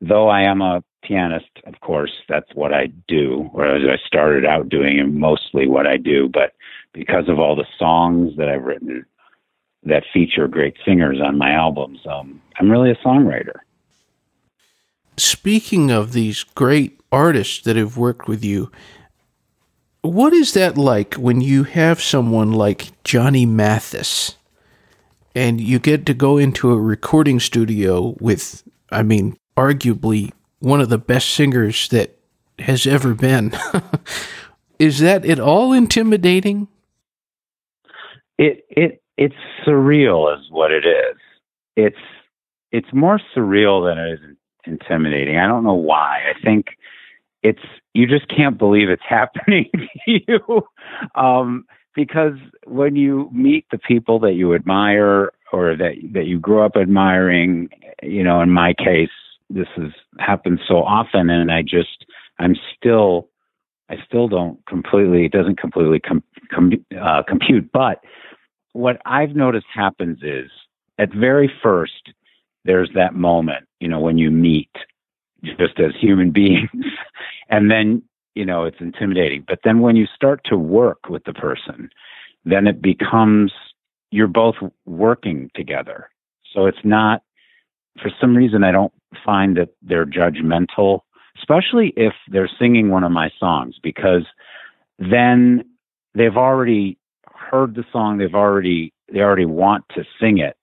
though 0.00 0.28
I 0.28 0.42
am 0.42 0.60
a 0.60 0.82
pianist, 1.02 1.50
of 1.66 1.80
course, 1.80 2.12
that's 2.28 2.52
what 2.54 2.72
I 2.72 2.88
do, 3.08 3.48
or 3.52 3.66
as 3.66 3.82
I 3.88 4.04
started 4.04 4.44
out 4.44 4.68
doing, 4.68 4.98
and 4.98 5.14
mostly 5.14 5.68
what 5.68 5.86
I 5.86 5.96
do. 5.96 6.28
But 6.28 6.54
because 6.92 7.28
of 7.28 7.38
all 7.38 7.54
the 7.54 7.66
songs 7.78 8.36
that 8.36 8.48
I've 8.48 8.64
written 8.64 9.04
that 9.84 10.02
feature 10.12 10.48
great 10.48 10.74
singers 10.84 11.18
on 11.22 11.38
my 11.38 11.52
albums, 11.52 12.00
um, 12.10 12.40
I'm 12.58 12.70
really 12.70 12.90
a 12.90 12.96
songwriter. 12.96 13.60
Speaking 15.18 15.90
of 15.90 16.12
these 16.12 16.42
great 16.42 17.00
artists 17.10 17.62
that 17.64 17.76
have 17.76 17.96
worked 17.96 18.28
with 18.28 18.44
you, 18.44 18.70
what 20.02 20.32
is 20.32 20.52
that 20.54 20.76
like 20.76 21.14
when 21.14 21.40
you 21.40 21.64
have 21.64 22.00
someone 22.02 22.52
like 22.52 23.02
Johnny 23.02 23.46
Mathis 23.46 24.36
and 25.34 25.60
you 25.60 25.78
get 25.78 26.06
to 26.06 26.14
go 26.14 26.38
into 26.38 26.70
a 26.70 26.80
recording 26.80 27.40
studio 27.40 28.14
with, 28.20 28.62
I 28.90 29.02
mean, 29.02 29.36
arguably 29.56 30.32
one 30.60 30.80
of 30.80 30.90
the 30.90 30.98
best 30.98 31.30
singers 31.30 31.88
that 31.88 32.18
has 32.58 32.86
ever 32.86 33.14
been? 33.14 33.52
is 34.78 35.00
that 35.00 35.24
at 35.24 35.40
all 35.40 35.72
intimidating? 35.72 36.68
It 38.38 38.64
it 38.68 39.02
it's 39.16 39.34
surreal, 39.66 40.38
is 40.38 40.50
what 40.50 40.70
it 40.70 40.84
is. 40.84 41.16
It's 41.74 41.96
it's 42.70 42.92
more 42.92 43.18
surreal 43.34 43.88
than 43.88 43.98
it 43.98 44.12
is 44.12 44.36
intimidating. 44.66 45.38
I 45.38 45.46
don't 45.46 45.64
know 45.64 45.74
why. 45.74 46.22
I 46.30 46.40
think 46.42 46.66
it's 47.42 47.62
you 47.94 48.06
just 48.06 48.28
can't 48.28 48.58
believe 48.58 48.88
it's 48.88 49.02
happening 49.08 49.70
to 49.72 49.90
you 50.06 50.62
um, 51.14 51.64
because 51.94 52.34
when 52.66 52.96
you 52.96 53.30
meet 53.32 53.66
the 53.70 53.78
people 53.78 54.18
that 54.20 54.34
you 54.34 54.54
admire 54.54 55.32
or 55.52 55.76
that 55.76 55.94
that 56.12 56.26
you 56.26 56.38
grew 56.38 56.62
up 56.62 56.76
admiring, 56.76 57.68
you 58.02 58.22
know, 58.22 58.40
in 58.40 58.50
my 58.50 58.74
case, 58.74 59.10
this 59.48 59.68
has 59.76 59.92
happened 60.18 60.60
so 60.66 60.82
often, 60.82 61.30
and 61.30 61.50
I 61.52 61.62
just 61.62 62.04
I'm 62.38 62.56
still 62.76 63.28
I 63.88 63.96
still 64.06 64.28
don't 64.28 64.64
completely 64.66 65.26
it 65.26 65.32
doesn't 65.32 65.60
completely 65.60 66.00
com, 66.00 66.22
com, 66.52 66.72
uh, 67.00 67.22
compute, 67.26 67.70
but 67.72 68.00
what 68.72 69.00
I've 69.06 69.34
noticed 69.34 69.66
happens 69.74 70.18
is 70.22 70.50
at 70.98 71.12
very 71.14 71.50
first 71.62 72.12
there's 72.66 72.90
that 72.94 73.14
moment, 73.14 73.66
you 73.80 73.88
know, 73.88 74.00
when 74.00 74.18
you 74.18 74.30
meet 74.30 74.70
just 75.44 75.78
as 75.78 75.92
human 76.00 76.30
beings. 76.32 76.70
And 77.48 77.70
then 77.70 78.02
you 78.34 78.44
know 78.44 78.64
it's 78.64 78.80
intimidating. 78.80 79.44
But 79.46 79.60
then 79.64 79.80
when 79.80 79.96
you 79.96 80.06
start 80.14 80.40
to 80.46 80.56
work 80.56 81.08
with 81.08 81.24
the 81.24 81.32
person 81.32 81.90
then 82.44 82.68
it 82.68 82.80
becomes 82.80 83.52
you're 84.12 84.28
both 84.28 84.54
working 84.84 85.50
together. 85.56 86.08
So 86.54 86.66
it's 86.66 86.84
not 86.84 87.22
for 88.00 88.10
some 88.20 88.36
reason 88.36 88.62
i 88.62 88.70
don't 88.70 88.92
find 89.24 89.56
that 89.56 89.70
they're 89.80 90.04
judgmental 90.04 91.00
especially 91.38 91.92
if 91.96 92.12
they're 92.28 92.50
singing 92.58 92.90
one 92.90 93.04
of 93.04 93.12
my 93.12 93.30
songs 93.38 93.76
because 93.82 94.24
then 94.98 95.64
they've 96.14 96.36
already 96.36 96.98
heard 97.34 97.74
the 97.74 97.84
song. 97.92 98.18
They've 98.18 98.34
already 98.34 98.92
they 99.12 99.20
already 99.20 99.44
want 99.44 99.84
to 99.94 100.04
sing 100.20 100.38
it 100.38 100.56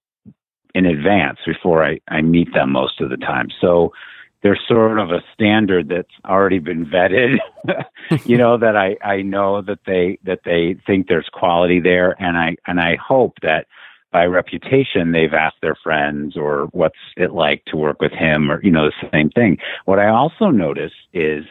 in 0.73 0.85
advance 0.85 1.39
before 1.45 1.83
I, 1.83 1.99
I 2.07 2.21
meet 2.21 2.53
them 2.53 2.71
most 2.71 3.01
of 3.01 3.09
the 3.09 3.17
time. 3.17 3.49
So 3.61 3.93
there's 4.41 4.59
sort 4.67 4.99
of 4.99 5.11
a 5.11 5.23
standard 5.33 5.89
that's 5.89 6.13
already 6.25 6.59
been 6.59 6.85
vetted 6.85 7.37
you 8.25 8.37
know 8.37 8.57
that 8.57 8.75
i 8.75 8.97
i 9.01 9.21
know 9.21 9.61
that 9.61 9.79
they 9.85 10.19
that 10.25 10.41
they 10.43 10.75
think 10.85 11.07
there's 11.07 11.29
quality 11.31 11.79
there. 11.79 12.15
And 12.21 12.37
i 12.37 12.55
and 12.67 12.79
i 12.79 12.97
hope 12.97 13.35
that 13.41 13.67
by 14.11 14.25
reputation 14.25 15.11
they've 15.11 15.33
asked 15.33 15.61
their 15.61 15.77
friends 15.81 16.37
or 16.37 16.67
what's 16.71 16.99
it 17.17 17.31
like 17.31 17.63
to 17.65 17.77
work 17.77 18.01
with 18.01 18.11
him 18.11 18.51
or 18.51 18.61
you 18.63 18.71
know 18.71 18.85
the 18.85 19.09
same 19.11 19.29
thing. 19.29 19.57
What 19.85 19.99
i 19.99 20.09
also 20.09 20.49
notice 20.49 20.93
is 21.13 21.45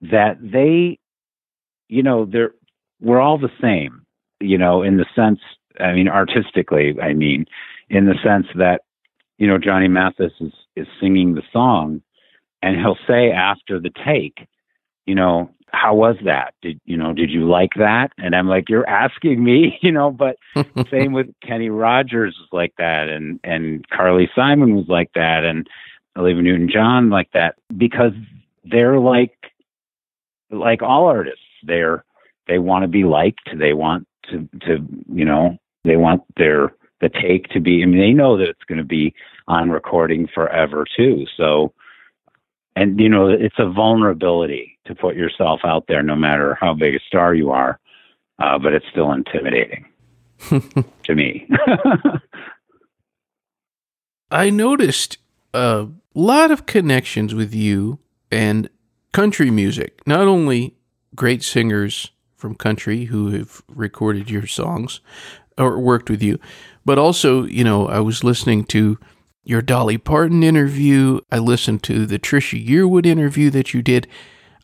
that 0.00 0.38
they 0.40 0.98
you 1.88 2.02
know 2.02 2.24
they're 2.24 2.52
we're 3.00 3.20
all 3.20 3.38
the 3.38 3.52
same 3.60 4.06
you 4.40 4.56
know 4.56 4.82
in 4.82 4.96
the 4.96 5.06
sense 5.14 5.40
i 5.78 5.92
mean 5.92 6.08
artistically 6.08 6.94
i 7.02 7.12
mean 7.12 7.44
in 7.90 8.06
the 8.06 8.14
sense 8.24 8.46
that 8.54 8.80
you 9.36 9.46
know 9.46 9.58
johnny 9.58 9.88
mathis 9.88 10.32
is 10.40 10.52
is 10.76 10.86
singing 11.00 11.34
the 11.34 11.42
song 11.52 12.00
and 12.62 12.76
he'll 12.76 12.98
say 13.06 13.30
after 13.30 13.80
the 13.80 13.90
take, 14.04 14.46
you 15.06 15.14
know, 15.14 15.50
how 15.72 15.94
was 15.94 16.16
that? 16.24 16.54
Did 16.62 16.80
you 16.84 16.96
know? 16.96 17.12
Did 17.12 17.30
you 17.30 17.48
like 17.48 17.74
that? 17.76 18.08
And 18.18 18.34
I'm 18.34 18.48
like, 18.48 18.68
you're 18.68 18.88
asking 18.88 19.42
me, 19.42 19.78
you 19.82 19.92
know. 19.92 20.10
But 20.10 20.36
same 20.90 21.12
with 21.12 21.28
Kenny 21.46 21.70
Rogers 21.70 22.36
was 22.38 22.48
like 22.52 22.74
that, 22.78 23.08
and 23.08 23.38
and 23.44 23.88
Carly 23.88 24.28
Simon 24.34 24.74
was 24.74 24.86
like 24.88 25.10
that, 25.14 25.44
and 25.44 25.68
Olivia 26.16 26.42
Newton-John 26.42 27.08
like 27.08 27.30
that 27.32 27.54
because 27.76 28.12
they're 28.64 28.98
like 28.98 29.34
like 30.50 30.82
all 30.82 31.06
artists. 31.06 31.44
They're 31.62 32.04
they 32.48 32.58
want 32.58 32.82
to 32.82 32.88
be 32.88 33.04
liked. 33.04 33.48
They 33.56 33.72
want 33.72 34.08
to 34.30 34.48
to 34.66 34.84
you 35.12 35.24
know 35.24 35.56
they 35.84 35.96
want 35.96 36.22
their 36.36 36.72
the 37.00 37.08
take 37.08 37.48
to 37.48 37.60
be. 37.60 37.82
I 37.82 37.86
mean, 37.86 38.00
they 38.00 38.12
know 38.12 38.36
that 38.36 38.48
it's 38.48 38.64
going 38.66 38.78
to 38.78 38.84
be 38.84 39.14
on 39.48 39.70
recording 39.70 40.28
forever 40.34 40.84
too. 40.96 41.26
So 41.36 41.72
and 42.76 42.98
you 42.98 43.08
know 43.08 43.28
it's 43.28 43.58
a 43.58 43.70
vulnerability 43.70 44.78
to 44.86 44.94
put 44.94 45.16
yourself 45.16 45.60
out 45.64 45.84
there 45.88 46.02
no 46.02 46.16
matter 46.16 46.56
how 46.60 46.74
big 46.74 46.94
a 46.94 47.00
star 47.06 47.34
you 47.34 47.50
are 47.50 47.78
uh, 48.38 48.58
but 48.58 48.72
it's 48.72 48.86
still 48.90 49.12
intimidating 49.12 49.86
to 51.04 51.14
me 51.14 51.48
i 54.30 54.50
noticed 54.50 55.18
a 55.52 55.88
lot 56.14 56.50
of 56.50 56.66
connections 56.66 57.34
with 57.34 57.54
you 57.54 57.98
and 58.30 58.68
country 59.12 59.50
music 59.50 60.00
not 60.06 60.26
only 60.26 60.74
great 61.14 61.42
singers 61.42 62.12
from 62.36 62.54
country 62.54 63.06
who 63.06 63.30
have 63.30 63.62
recorded 63.68 64.30
your 64.30 64.46
songs 64.46 65.00
or 65.58 65.78
worked 65.78 66.08
with 66.08 66.22
you 66.22 66.38
but 66.84 66.98
also 66.98 67.44
you 67.44 67.64
know 67.64 67.86
i 67.88 68.00
was 68.00 68.24
listening 68.24 68.64
to 68.64 68.98
your 69.44 69.62
Dolly 69.62 69.98
Parton 69.98 70.42
interview. 70.42 71.20
I 71.30 71.38
listened 71.38 71.82
to 71.84 72.06
the 72.06 72.18
Trisha 72.18 72.64
Yearwood 72.64 73.06
interview 73.06 73.50
that 73.50 73.72
you 73.74 73.82
did. 73.82 74.06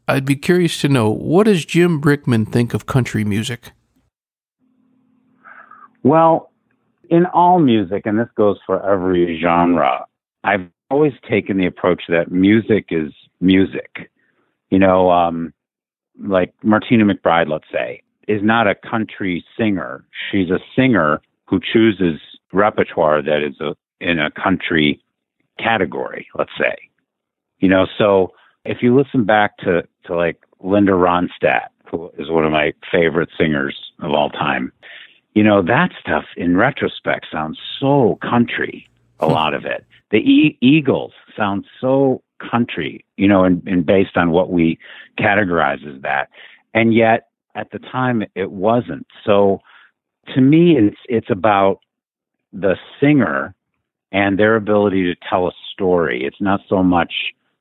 I'd 0.09 0.25
be 0.25 0.37
curious 0.37 0.81
to 0.83 0.89
know 0.89 1.11
what 1.11 1.45
does 1.45 1.65
Jim 1.65 2.01
Brickman 2.01 2.51
think 2.51 2.75
of 2.75 2.87
country 2.87 3.25
music? 3.25 3.73
Well, 6.03 6.53
in 7.11 7.27
all 7.27 7.59
music, 7.59 8.07
and 8.07 8.19
this 8.19 8.29
goes 8.37 8.59
for 8.65 8.85
every 8.89 9.41
genre, 9.43 10.07
I've 10.45 10.69
always 10.91 11.15
taken 11.29 11.59
the 11.59 11.67
approach 11.67 12.03
that 12.09 12.31
music 12.31 12.87
is 12.91 13.13
music. 13.41 14.11
You 14.71 14.79
know, 14.79 15.11
um, 15.11 15.53
like 16.23 16.55
Martina 16.63 17.05
McBride, 17.05 17.49
let's 17.49 17.65
say, 17.73 18.03
is 18.29 18.41
not 18.43 18.69
a 18.69 18.75
country 18.75 19.45
singer. 19.59 20.05
She's 20.31 20.51
a 20.51 20.61
singer 20.77 21.21
who 21.49 21.61
chooses 21.61 22.21
repertoire 22.53 23.23
that 23.23 23.43
is 23.43 23.61
a 23.61 23.75
in 24.01 24.19
a 24.19 24.31
country 24.31 25.03
category, 25.59 26.27
let's 26.37 26.51
say. 26.59 26.77
You 27.59 27.69
know, 27.69 27.87
so 27.99 28.33
if 28.65 28.79
you 28.83 28.97
listen 28.97 29.25
back 29.25 29.57
to, 29.59 29.87
to 30.05 30.15
like 30.15 30.39
Linda 30.61 30.93
Ronstadt, 30.93 31.69
who 31.91 32.11
is 32.19 32.31
one 32.31 32.45
of 32.45 32.53
my 32.53 32.73
favorite 32.93 33.31
singers 33.39 33.77
of 34.01 34.11
all 34.11 34.31
time, 34.31 34.73
you 35.35 35.43
know, 35.43 35.63
that 35.63 35.91
stuff 36.01 36.25
in 36.37 36.57
retrospect 36.57 37.27
sounds 37.33 37.59
so 37.81 38.19
country, 38.23 38.89
a 39.21 39.27
lot 39.27 39.55
of 39.55 39.65
it. 39.65 39.85
The 40.11 40.19
e- 40.19 40.59
Eagles 40.61 41.13
sound 41.37 41.67
so 41.81 42.23
country, 42.39 43.05
you 43.17 43.29
know, 43.29 43.45
and, 43.45 43.63
and 43.67 43.85
based 43.85 44.17
on 44.17 44.31
what 44.31 44.51
we 44.51 44.79
categorize 45.19 45.87
as 45.87 46.01
that. 46.03 46.29
And 46.75 46.95
yet 46.95 47.29
at 47.55 47.71
the 47.71 47.79
time 47.79 48.25
it 48.35 48.51
wasn't. 48.51 49.07
So 49.25 49.61
to 50.35 50.41
me, 50.41 50.77
it's, 50.77 50.97
it's 51.09 51.31
about 51.31 51.81
the 52.53 52.77
singer 53.01 53.55
and 54.13 54.39
their 54.39 54.57
ability 54.57 55.03
to 55.05 55.15
tell 55.29 55.49
a 55.49 55.53
story. 55.73 56.25
It's 56.25 56.41
not 56.41 56.61
so 56.69 56.83
much 56.83 57.13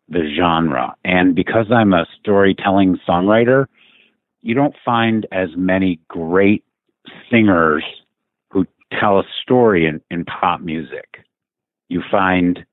the 0.08 0.32
genre. 0.38 0.96
And 1.04 1.36
because 1.36 1.68
I'm 1.72 1.94
a 1.94 2.06
storytelling 2.20 3.00
songwriter, 3.08 3.66
you 4.42 4.54
don't 4.54 4.76
find 4.86 5.26
as 5.32 5.50
many 5.56 6.00
great 6.08 6.64
singers 7.32 7.84
who 8.52 8.66
tell 9.00 9.20
a 9.20 9.24
story 9.42 9.88
in, 9.88 10.02
in 10.12 10.26
pop 10.26 10.62
music. 10.62 11.26
You 11.90 12.02
find, 12.10 12.64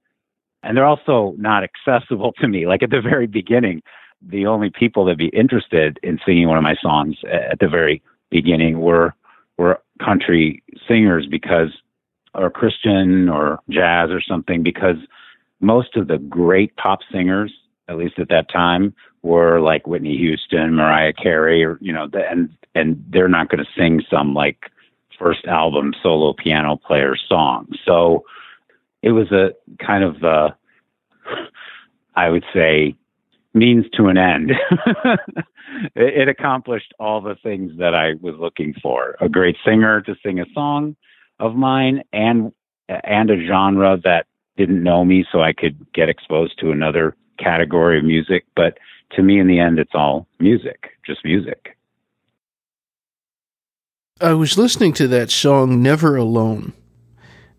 and 0.63 0.77
they're 0.77 0.87
also 0.87 1.35
not 1.39 1.65
accessible 1.65 2.33
to 2.41 2.49
me. 2.49 2.67
Like 2.67 2.83
at 2.83 2.91
the 2.91 3.01
very 3.01 3.27
beginning, 3.27 3.83
the 4.21 4.47
only 4.47 4.71
people 4.71 5.05
that 5.07 5.19
be 5.19 5.29
interested 5.29 5.99
in 6.03 6.19
singing 6.25 6.47
one 6.47 6.59
of 6.59 6.63
my 6.63 6.77
songs 6.81 7.17
at 7.25 7.59
the 7.59 7.69
very 7.69 8.03
beginning 8.31 8.81
were 8.81 9.15
country 10.05 10.63
singers 10.89 11.27
because 11.31 11.71
or 12.35 12.51
Christian 12.51 13.29
or 13.29 13.61
jazz 13.71 14.11
or 14.11 14.21
something 14.21 14.63
because 14.63 14.97
most 15.61 15.97
of 15.97 16.09
the 16.09 16.19
great 16.19 16.75
pop 16.77 17.01
singers, 17.13 17.53
at 17.89 17.97
least 17.97 18.19
at 18.19 18.29
that 18.29 18.51
time, 18.51 18.95
were 19.23 19.61
like 19.61 19.87
Whitney 19.87 20.17
Houston, 20.17 20.75
Mariah 20.75 21.13
Carey, 21.13 21.65
or 21.65 21.79
you 21.81 21.93
know, 21.93 22.09
and 22.15 22.51
and 22.75 23.05
they're 23.11 23.29
not 23.29 23.49
going 23.49 23.65
to 23.65 23.71
sing 23.81 24.03
some 24.11 24.35
like 24.35 24.71
first 25.19 25.45
album 25.47 25.93
solo 26.03 26.33
piano 26.33 26.77
player 26.77 27.15
song. 27.29 27.69
So 27.85 28.25
it 29.03 29.13
was 29.13 29.31
a 29.31 29.51
kind 29.85 30.03
of 30.03 30.25
uh, 30.25 30.51
I 32.17 32.31
would 32.31 32.45
say 32.53 32.97
means 33.55 33.85
to 33.97 34.07
an 34.07 34.17
end. 34.17 34.53
it, 35.95 36.23
it 36.23 36.29
accomplished 36.29 36.93
all 36.99 37.21
the 37.21 37.37
things 37.43 37.73
that 37.79 37.95
I 37.95 38.15
was 38.21 38.35
looking 38.39 38.75
for: 38.83 39.17
a 39.21 39.29
great 39.29 39.57
singer 39.65 40.01
to 40.03 40.15
sing 40.25 40.41
a 40.41 40.47
song 40.55 40.97
of 41.39 41.55
mine, 41.55 42.03
and 42.13 42.53
and 42.89 43.31
a 43.31 43.47
genre 43.47 43.99
that 44.05 44.27
didn't 44.57 44.83
know 44.83 45.05
me, 45.05 45.25
so 45.33 45.41
I 45.41 45.53
could 45.53 45.87
get 45.93 46.09
exposed 46.09 46.59
to 46.61 46.71
another 46.71 47.17
category 47.39 47.99
of 47.99 48.05
music. 48.05 48.45
But 48.55 48.79
to 49.13 49.23
me, 49.23 49.39
in 49.39 49.47
the 49.47 49.59
end, 49.59 49.79
it's 49.79 49.95
all 49.95 50.27
music, 50.39 50.91
just 51.07 51.25
music. 51.25 51.77
I 54.21 54.35
was 54.35 54.57
listening 54.57 54.93
to 54.95 55.09
that 55.09 55.31
song 55.31 55.83
Never 55.83 56.17
Alone. 56.17 56.75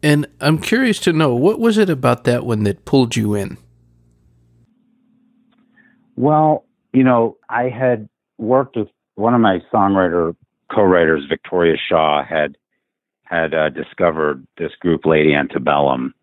And 0.01 0.27
I'm 0.39 0.59
curious 0.59 1.00
to 1.01 1.13
know 1.13 1.33
what 1.33 1.59
was 1.59 1.77
it 1.77 1.89
about 1.89 2.25
that 2.25 2.45
one 2.45 2.63
that 2.63 2.85
pulled 2.85 3.15
you 3.15 3.33
in? 3.33 3.57
Well, 6.15 6.65
you 6.93 7.03
know, 7.03 7.38
I 7.50 7.70
had 7.70 8.08
worked 8.38 8.75
with 8.75 8.89
one 9.15 9.34
of 9.34 9.41
my 9.41 9.60
songwriter 9.74 10.36
co-writers, 10.74 11.25
Victoria 11.27 11.75
Shaw, 11.77 12.24
had 12.24 12.58
had 13.24 13.53
uh, 13.53 13.70
discovered 13.70 14.46
this 14.58 14.72
group, 14.79 15.05
Lady 15.05 15.34
Antebellum, 15.34 16.13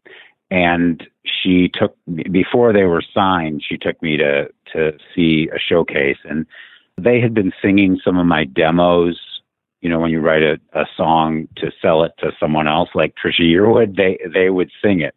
and 0.51 1.03
she 1.25 1.71
took 1.73 1.97
before 2.31 2.73
they 2.73 2.85
were 2.85 3.03
signed. 3.15 3.65
She 3.67 3.77
took 3.79 4.01
me 4.03 4.17
to 4.19 4.49
to 4.73 4.93
see 5.15 5.49
a 5.55 5.59
showcase, 5.59 6.19
and 6.25 6.47
they 6.99 7.21
had 7.21 7.35
been 7.35 7.53
singing 7.63 7.99
some 8.05 8.19
of 8.19 8.27
my 8.27 8.45
demos 8.45 9.19
you 9.81 9.89
know, 9.89 9.99
when 9.99 10.11
you 10.11 10.21
write 10.21 10.43
a, 10.43 10.59
a 10.75 10.85
song 10.97 11.49
to 11.57 11.73
sell 11.81 12.03
it 12.05 12.13
to 12.19 12.33
someone 12.39 12.69
else, 12.69 12.91
like 12.95 13.15
Trisha 13.15 13.41
Yearwood, 13.41 13.97
they 13.97 14.19
they 14.33 14.51
would 14.51 14.71
sing 14.83 15.01
it 15.01 15.15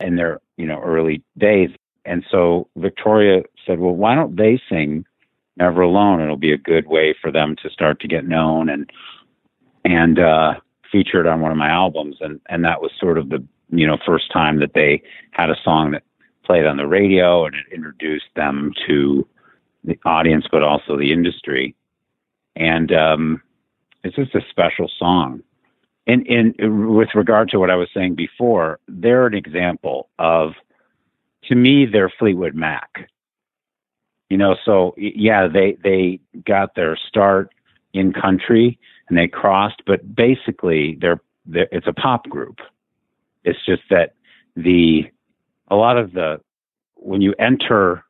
in 0.00 0.16
their 0.16 0.40
you 0.56 0.66
know 0.66 0.80
early 0.80 1.22
days. 1.38 1.70
And 2.04 2.24
so 2.30 2.68
Victoria 2.76 3.42
said, 3.66 3.78
well, 3.78 3.94
why 3.94 4.14
don't 4.14 4.36
they 4.36 4.60
sing 4.68 5.04
Never 5.56 5.82
Alone? 5.82 6.20
It'll 6.20 6.36
be 6.36 6.52
a 6.52 6.58
good 6.58 6.86
way 6.86 7.14
for 7.20 7.30
them 7.30 7.56
to 7.62 7.70
start 7.70 8.00
to 8.00 8.08
get 8.08 8.26
known 8.26 8.68
and 8.68 8.90
and 9.84 10.18
uh, 10.18 10.54
featured 10.90 11.26
on 11.26 11.40
one 11.40 11.52
of 11.52 11.58
my 11.58 11.68
albums. 11.70 12.16
And 12.20 12.40
and 12.48 12.64
that 12.64 12.82
was 12.82 12.90
sort 12.98 13.18
of 13.18 13.28
the 13.28 13.44
you 13.70 13.86
know 13.86 13.98
first 14.04 14.32
time 14.32 14.60
that 14.60 14.74
they 14.74 15.02
had 15.32 15.50
a 15.50 15.56
song 15.62 15.92
that 15.92 16.02
played 16.44 16.66
on 16.66 16.76
the 16.76 16.86
radio 16.86 17.46
and 17.46 17.54
it 17.54 17.66
introduced 17.72 18.26
them 18.34 18.72
to 18.86 19.26
the 19.84 19.98
audience, 20.04 20.46
but 20.50 20.62
also 20.62 20.96
the 20.96 21.12
industry. 21.12 21.74
And 22.56 22.92
um, 22.92 23.42
it's 24.04 24.16
just 24.16 24.34
a 24.34 24.40
special 24.50 24.90
song. 24.98 25.42
And 26.06 26.26
in 26.26 26.54
with 26.94 27.10
regard 27.14 27.48
to 27.50 27.58
what 27.58 27.70
I 27.70 27.76
was 27.76 27.88
saying 27.94 28.16
before, 28.16 28.80
they're 28.88 29.26
an 29.26 29.34
example 29.34 30.08
of, 30.18 30.52
to 31.44 31.54
me, 31.54 31.86
they're 31.86 32.12
Fleetwood 32.18 32.54
Mac. 32.54 33.08
You 34.30 34.38
know, 34.38 34.56
so 34.64 34.94
yeah, 34.96 35.46
they 35.46 35.76
they 35.82 36.20
got 36.46 36.74
their 36.74 36.96
start 36.96 37.50
in 37.92 38.12
country 38.12 38.78
and 39.08 39.18
they 39.18 39.28
crossed, 39.28 39.82
but 39.86 40.14
basically 40.14 40.96
they're, 41.00 41.20
they're 41.44 41.68
it's 41.70 41.86
a 41.86 41.92
pop 41.92 42.26
group. 42.28 42.60
It's 43.44 43.58
just 43.66 43.82
that 43.90 44.14
the 44.56 45.02
a 45.68 45.76
lot 45.76 45.98
of 45.98 46.12
the 46.12 46.40
when 46.96 47.20
you 47.20 47.34
enter 47.38 48.04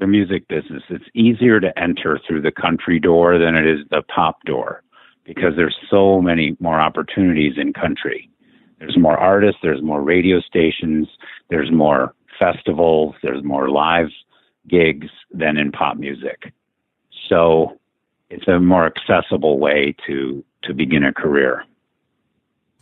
the 0.00 0.06
music 0.06 0.48
business, 0.48 0.82
it's 0.88 1.04
easier 1.14 1.60
to 1.60 1.76
enter 1.78 2.20
through 2.26 2.42
the 2.42 2.52
country 2.52 2.98
door 2.98 3.38
than 3.38 3.54
it 3.54 3.66
is 3.66 3.80
the 3.90 4.02
pop 4.02 4.42
door 4.44 4.82
because 5.24 5.54
there's 5.56 5.76
so 5.90 6.20
many 6.20 6.56
more 6.58 6.80
opportunities 6.80 7.54
in 7.56 7.72
country. 7.72 8.30
There's 8.78 8.96
more 8.96 9.16
artists, 9.18 9.60
there's 9.62 9.82
more 9.82 10.02
radio 10.02 10.40
stations, 10.40 11.08
there's 11.50 11.70
more 11.70 12.14
festivals, 12.38 13.14
there's 13.22 13.44
more 13.44 13.70
live 13.70 14.08
gigs 14.68 15.08
than 15.30 15.56
in 15.56 15.72
pop 15.72 15.96
music. 15.96 16.52
So 17.28 17.78
it's 18.30 18.48
a 18.48 18.60
more 18.60 18.86
accessible 18.86 19.58
way 19.58 19.94
to 20.06 20.44
to 20.64 20.74
begin 20.74 21.04
a 21.04 21.12
career. 21.12 21.64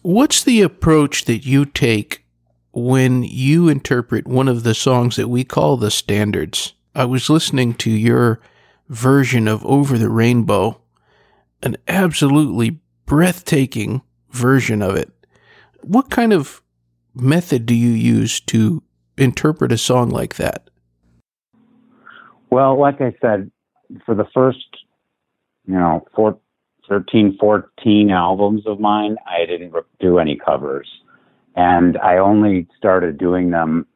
What's 0.02 0.42
the 0.42 0.62
approach 0.62 1.24
that 1.26 1.44
you 1.44 1.64
take 1.66 2.24
when 2.72 3.22
you 3.22 3.68
interpret 3.68 4.26
one 4.26 4.48
of 4.48 4.62
the 4.62 4.74
songs 4.74 5.16
that 5.16 5.28
we 5.28 5.44
call 5.44 5.76
the 5.76 5.90
standards? 5.90 6.74
I 6.94 7.04
was 7.04 7.28
listening 7.28 7.74
to 7.74 7.90
your 7.90 8.40
version 8.88 9.46
of 9.48 9.66
Over 9.66 9.98
the 9.98 10.08
Rainbow 10.08 10.80
an 11.62 11.76
absolutely 11.88 12.78
breathtaking 13.06 14.02
version 14.30 14.82
of 14.82 14.96
it. 14.96 15.10
What 15.82 16.10
kind 16.10 16.32
of 16.32 16.62
method 17.14 17.66
do 17.66 17.74
you 17.74 17.90
use 17.90 18.40
to 18.40 18.82
interpret 19.16 19.72
a 19.72 19.78
song 19.78 20.10
like 20.10 20.36
that? 20.36 20.68
Well, 22.50 22.78
like 22.78 23.00
I 23.00 23.14
said, 23.20 23.50
for 24.04 24.14
the 24.14 24.26
first, 24.32 24.66
you 25.66 25.74
know, 25.74 26.06
four, 26.14 26.38
13, 26.88 27.36
14 27.38 28.10
albums 28.10 28.62
of 28.66 28.80
mine, 28.80 29.16
I 29.26 29.46
didn't 29.46 29.74
do 30.00 30.18
any 30.18 30.36
covers. 30.36 30.88
And 31.56 31.96
I 31.98 32.18
only 32.18 32.68
started 32.76 33.18
doing 33.18 33.50
them 33.50 33.86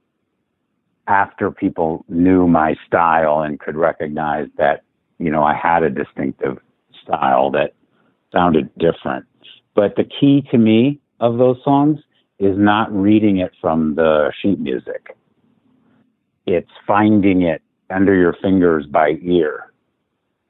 after 1.06 1.50
people 1.50 2.04
knew 2.08 2.46
my 2.46 2.74
style 2.86 3.40
and 3.40 3.60
could 3.60 3.76
recognize 3.76 4.48
that, 4.56 4.82
you 5.18 5.30
know, 5.30 5.42
I 5.42 5.54
had 5.54 5.82
a 5.82 5.90
distinctive 5.90 6.58
style 7.02 7.50
that 7.50 7.74
sounded 8.32 8.70
different. 8.78 9.26
But 9.74 9.96
the 9.96 10.04
key 10.04 10.42
to 10.50 10.58
me 10.58 11.00
of 11.20 11.38
those 11.38 11.58
songs 11.64 12.00
is 12.40 12.56
not 12.58 12.90
reading 12.90 13.36
it 13.36 13.52
from 13.60 13.94
the 13.94 14.32
sheet 14.40 14.58
music. 14.58 15.14
It's 16.46 16.70
finding 16.86 17.42
it 17.42 17.62
under 17.90 18.14
your 18.14 18.34
fingers 18.42 18.86
by 18.86 19.18
ear. 19.22 19.66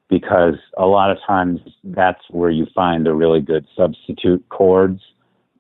Because 0.09 0.55
a 0.79 0.87
lot 0.87 1.11
of 1.11 1.19
times 1.27 1.61
that's 1.85 2.23
where 2.31 2.51
you 2.51 2.67
find 2.75 3.07
the 3.07 3.15
really 3.15 3.41
good 3.41 3.67
substitute 3.77 4.45
chords. 4.49 5.01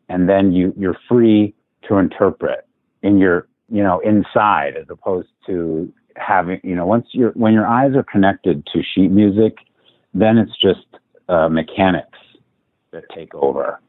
And 0.08 0.28
then 0.28 0.52
you, 0.52 0.72
you're 0.76 0.96
free 1.08 1.54
to 1.88 1.96
interpret 1.96 2.66
in 3.02 3.18
your, 3.18 3.48
you 3.68 3.82
know, 3.82 4.00
inside 4.00 4.76
as 4.76 4.86
opposed 4.88 5.28
to 5.46 5.92
having, 6.16 6.60
you 6.64 6.74
know, 6.74 6.86
once 6.86 7.06
your 7.12 7.30
when 7.32 7.52
your 7.52 7.66
eyes 7.66 7.94
are 7.94 8.02
connected 8.02 8.66
to 8.72 8.82
sheet 8.82 9.10
music, 9.10 9.58
then 10.14 10.36
it's 10.36 10.56
just 10.60 10.86
uh, 11.28 11.48
mechanics 11.48 12.18
that 12.90 13.04
take 13.14 13.34
over. 13.34 13.80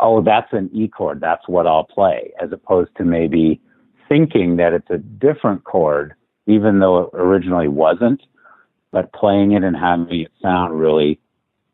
Oh, 0.00 0.22
that's 0.22 0.52
an 0.52 0.70
E 0.72 0.88
chord. 0.88 1.20
That's 1.20 1.46
what 1.48 1.66
I'll 1.66 1.84
play, 1.84 2.32
as 2.42 2.52
opposed 2.52 2.90
to 2.96 3.04
maybe 3.04 3.60
thinking 4.08 4.56
that 4.56 4.72
it's 4.72 4.90
a 4.90 4.98
different 4.98 5.64
chord, 5.64 6.14
even 6.46 6.80
though 6.80 7.02
it 7.02 7.10
originally 7.14 7.68
wasn't, 7.68 8.22
but 8.92 9.12
playing 9.12 9.52
it 9.52 9.62
and 9.62 9.76
having 9.76 10.22
it 10.22 10.32
sound 10.42 10.78
really 10.78 11.20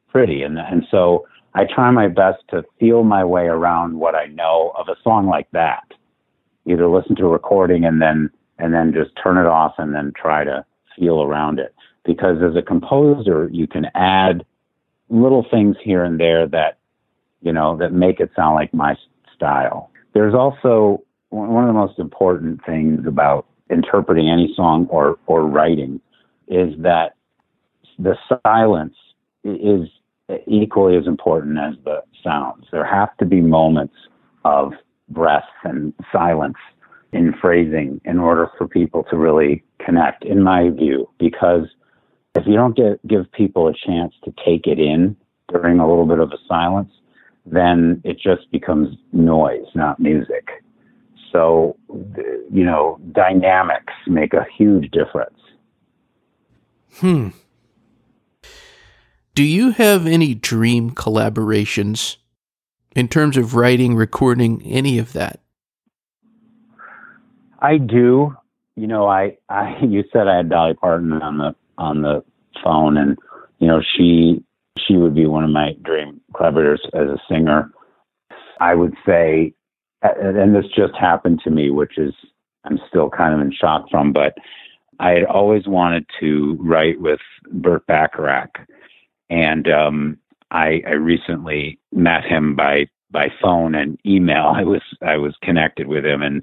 pretty. 0.09 0.43
And 0.43 0.59
and 0.59 0.85
so 0.91 1.27
I 1.55 1.65
try 1.65 1.91
my 1.91 2.09
best 2.09 2.43
to 2.51 2.65
feel 2.79 3.03
my 3.03 3.25
way 3.25 3.47
around 3.47 3.99
what 3.99 4.15
I 4.15 4.27
know 4.27 4.73
of 4.77 4.89
a 4.89 4.97
song 5.03 5.27
like 5.27 5.51
that. 5.53 5.85
Either 6.67 6.89
listen 6.89 7.17
to 7.17 7.27
a 7.27 7.31
recording 7.31 7.85
and 7.85 8.03
then 8.03 8.31
and 8.59 8.75
then 8.75 8.93
just 8.93 9.11
turn 9.23 9.39
it 9.39 9.47
off 9.47 9.75
and 9.79 9.95
then 9.95 10.13
try 10.15 10.45
to 10.45 10.65
feel 10.99 11.23
around 11.23 11.59
it. 11.59 11.75
Because 12.05 12.43
as 12.43 12.57
a 12.57 12.63
composer, 12.63 13.49
you 13.53 13.67
can 13.67 13.87
add 13.95 14.45
little 15.09 15.47
things 15.51 15.77
here 15.83 16.05
and 16.05 16.19
there 16.21 16.47
that 16.49 16.79
you 17.43 17.53
know 17.53 17.77
that 17.77 17.93
make 17.93 18.21
it 18.21 18.31
sound 18.35 18.55
like 18.55 18.73
my 18.73 18.97
style. 19.35 19.91
There's 20.15 20.35
also 20.35 21.03
one 21.31 21.65
of 21.65 21.69
the 21.69 21.79
most 21.79 21.99
important 21.99 22.65
things 22.65 23.07
about 23.07 23.47
interpreting 23.71 24.31
any 24.31 24.53
song 24.55 24.87
or 24.91 25.19
or 25.27 25.47
writing 25.47 26.01
is 26.49 26.75
that 26.79 27.17
the 27.99 28.17
silence 28.45 28.95
is 29.45 29.89
equally 30.47 30.97
as 30.97 31.07
important 31.07 31.59
as 31.59 31.75
the 31.85 32.03
sounds. 32.23 32.67
There 32.73 32.85
have 32.85 33.17
to 33.19 33.25
be 33.25 33.41
moments 33.41 33.95
of 34.45 34.73
breath 35.09 35.49
and 35.65 35.93
silence 36.13 36.57
in 37.13 37.33
phrasing 37.41 38.01
in 38.05 38.19
order 38.19 38.51
for 38.59 38.67
people 38.67 39.05
to 39.11 39.17
really 39.17 39.65
connect, 39.85 40.25
in 40.25 40.43
my 40.43 40.71
view, 40.71 41.09
because 41.19 41.67
if 42.35 42.47
you 42.47 42.55
don't 42.55 42.77
get, 42.77 43.07
give 43.07 43.31
people 43.33 43.69
a 43.69 43.73
chance 43.73 44.13
to 44.25 44.33
take 44.45 44.67
it 44.67 44.79
in 44.79 45.17
during 45.49 45.79
a 45.79 45.89
little 45.89 46.07
bit 46.07 46.19
of 46.19 46.33
a 46.33 46.39
silence, 46.49 46.91
then 47.47 48.01
it 48.05 48.19
just 48.19 48.51
becomes 48.51 48.97
noise, 49.13 49.67
not 49.75 50.01
music. 50.01 50.49
So, 51.33 51.77
you 52.51 52.65
know, 52.65 52.99
dynamics 53.13 53.93
make 54.07 54.33
a 54.33 54.47
huge 54.57 54.91
difference. 54.91 55.39
Hmm. 56.97 57.29
Do 59.35 59.45
you 59.45 59.71
have 59.73 60.07
any 60.07 60.35
dream 60.35 60.93
collaborations 60.93 62.17
in 62.95 63.07
terms 63.07 63.37
of 63.37 63.55
writing, 63.55 63.95
recording, 63.95 64.63
any 64.65 64.99
of 64.99 65.13
that? 65.13 65.41
I 67.61 67.77
do. 67.77 68.35
You 68.77 68.87
know, 68.87 69.07
I, 69.07 69.37
I 69.49 69.77
you 69.83 70.05
said 70.13 70.27
I 70.27 70.39
had 70.39 70.49
Dolly 70.49 70.75
Parton 70.75 71.13
on 71.13 71.39
the 71.39 71.55
on 71.79 72.01
the 72.01 72.25
phone, 72.65 72.97
and 72.97 73.19
you 73.59 73.67
know 73.67 73.83
she 73.97 74.43
she 74.79 74.97
would 74.97 75.15
be 75.15 75.27
one 75.27 75.45
of 75.45 75.51
my 75.51 75.73
dream 75.83 76.21
collaborators 76.37 76.81
as 76.95 77.09
a 77.09 77.21
singer. 77.29 77.71
I 78.61 78.75
would 78.75 78.95
say, 79.07 79.55
and 80.03 80.55
this 80.55 80.65
just 80.75 80.95
happened 80.99 81.41
to 81.45 81.51
me, 81.51 81.71
which 81.71 81.99
is 81.99 82.15
I'm 82.65 82.79
still 82.89 83.11
kind 83.11 83.35
of 83.35 83.41
in 83.41 83.53
shock 83.53 83.87
from, 83.91 84.13
but 84.13 84.35
I 84.99 85.11
had 85.11 85.25
always 85.25 85.67
wanted 85.67 86.07
to 86.21 86.57
write 86.61 87.01
with 87.01 87.21
Burt 87.53 87.87
Bacharach, 87.87 88.59
and 89.31 89.69
um, 89.69 90.19
I, 90.51 90.83
I 90.87 90.93
recently 90.93 91.79
met 91.93 92.25
him 92.25 92.57
by 92.57 92.87
by 93.11 93.29
phone 93.41 93.75
and 93.75 93.99
email. 94.07 94.47
I 94.55 94.65
was 94.65 94.83
I 95.03 95.17
was 95.17 95.35
connected 95.43 95.87
with 95.87 96.05
him, 96.05 96.23
and 96.23 96.43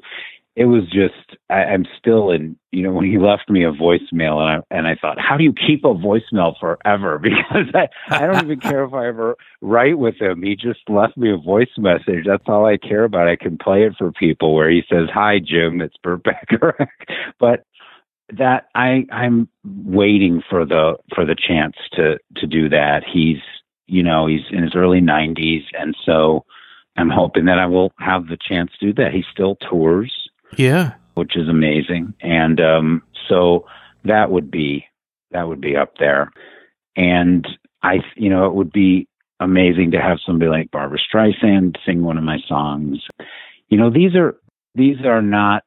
it 0.56 0.66
was 0.66 0.84
just 0.86 1.40
I, 1.50 1.64
I'm 1.64 1.86
still 1.98 2.32
in 2.32 2.58
you 2.72 2.84
know 2.84 2.92
when 2.92 3.10
he 3.10 3.18
left 3.18 3.50
me 3.50 3.64
a 3.64 3.72
voicemail 3.72 4.38
and 4.40 4.64
I 4.72 4.78
and 4.78 4.88
I 4.88 4.96
thought 4.96 5.20
how 5.20 5.36
do 5.36 5.44
you 5.44 5.54
keep 5.54 5.84
a 5.84 5.94
voicemail 5.94 6.54
forever? 6.60 7.20
Because 7.24 7.74
I 7.74 7.88
I 8.10 8.28
don't 8.28 8.46
even 8.46 8.60
care 8.60 8.84
if 8.84 8.94
I 8.94 9.08
ever 9.08 9.36
write 9.62 9.98
with 9.98 10.16
him. 10.20 10.44
He 10.44 10.56
just 10.56 10.82
left 10.88 11.18
me 11.18 11.32
a 11.32 11.38
voice 11.38 11.70
message. 11.78 12.26
That's 12.26 12.44
all 12.48 12.66
I 12.66 12.78
care 12.78 13.04
about. 13.04 13.28
I 13.28 13.36
can 13.36 13.58
play 13.58 13.84
it 13.84 13.94
for 13.98 14.12
people 14.12 14.54
where 14.54 14.70
he 14.70 14.84
says 14.90 15.10
hi 15.12 15.40
Jim 15.40 15.82
it's 15.82 15.98
Burt 16.04 16.24
Bacharach. 16.24 16.90
But 17.40 17.66
that 18.38 18.68
I 18.76 19.06
I'm 19.12 19.50
waiting 19.66 20.42
for 20.50 20.66
the 20.66 20.98
for 21.16 21.26
the 21.26 21.36
chance 21.36 21.76
to 21.94 22.18
to 22.38 22.48
do 22.48 22.70
that. 22.70 23.04
He's 23.12 23.42
you 23.88 24.04
know 24.04 24.28
he's 24.28 24.46
in 24.52 24.64
his 24.64 24.76
early 24.76 25.02
90s 25.02 25.64
and 25.78 25.96
so 26.06 26.46
I'm 26.96 27.10
hoping 27.10 27.46
that 27.46 27.58
I 27.58 27.66
will 27.66 27.92
have 27.98 28.28
the 28.28 28.38
chance 28.38 28.72
to 28.80 28.88
do 28.88 28.94
that. 29.02 29.14
He 29.14 29.24
still 29.32 29.56
tours 29.56 30.23
yeah. 30.58 30.94
Which 31.16 31.36
is 31.36 31.48
amazing. 31.48 32.14
And 32.22 32.60
um, 32.60 33.04
so 33.30 33.66
that 34.06 34.32
would 34.32 34.50
be 34.50 34.86
that 35.32 35.48
would 35.48 35.62
be 35.62 35.76
up 35.76 35.94
there. 36.00 36.32
And 36.96 37.48
I 37.82 38.00
you 38.16 38.30
know, 38.30 38.46
it 38.48 38.54
would 38.54 38.72
be 38.72 39.08
amazing 39.40 39.92
to 39.92 40.02
have 40.02 40.18
somebody 40.26 40.50
like 40.50 40.72
Barbra 40.72 40.98
Streisand 41.00 41.78
sing 41.86 42.04
one 42.04 42.18
of 42.18 42.24
my 42.24 42.38
songs. 42.48 43.00
You 43.70 43.78
know, 43.78 43.90
these 43.90 44.16
are 44.16 44.36
these 44.76 45.06
are 45.06 45.22
not 45.22 45.64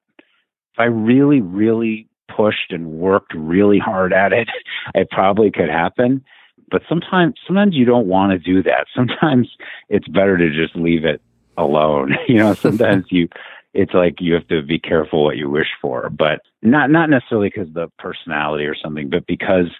if 0.76 0.80
I 0.80 0.84
really, 0.84 1.40
really 1.40 2.06
pushed 2.34 2.70
and 2.70 2.86
worked 2.92 3.32
really 3.34 3.78
hard 3.78 4.12
at 4.12 4.32
it, 4.32 4.48
it 4.94 5.08
probably 5.10 5.50
could 5.50 5.70
happen. 5.70 6.22
But 6.70 6.82
sometimes 6.88 7.34
sometimes 7.46 7.74
you 7.74 7.86
don't 7.86 8.08
want 8.08 8.32
to 8.32 8.38
do 8.38 8.62
that. 8.64 8.86
Sometimes 8.94 9.48
it's 9.88 10.08
better 10.08 10.36
to 10.36 10.50
just 10.50 10.74
leave 10.76 11.04
it 11.04 11.22
alone. 11.56 12.14
You 12.28 12.38
know, 12.38 12.54
sometimes 12.54 13.04
you 13.10 13.28
it's 13.76 13.92
like 13.92 14.16
you 14.20 14.32
have 14.34 14.48
to 14.48 14.62
be 14.62 14.78
careful 14.78 15.24
what 15.24 15.36
you 15.36 15.50
wish 15.50 15.68
for, 15.82 16.08
but 16.08 16.40
not 16.62 16.90
not 16.90 17.10
necessarily 17.10 17.50
because 17.54 17.72
the 17.74 17.88
personality 17.98 18.64
or 18.64 18.74
something, 18.74 19.10
but 19.10 19.26
because 19.26 19.70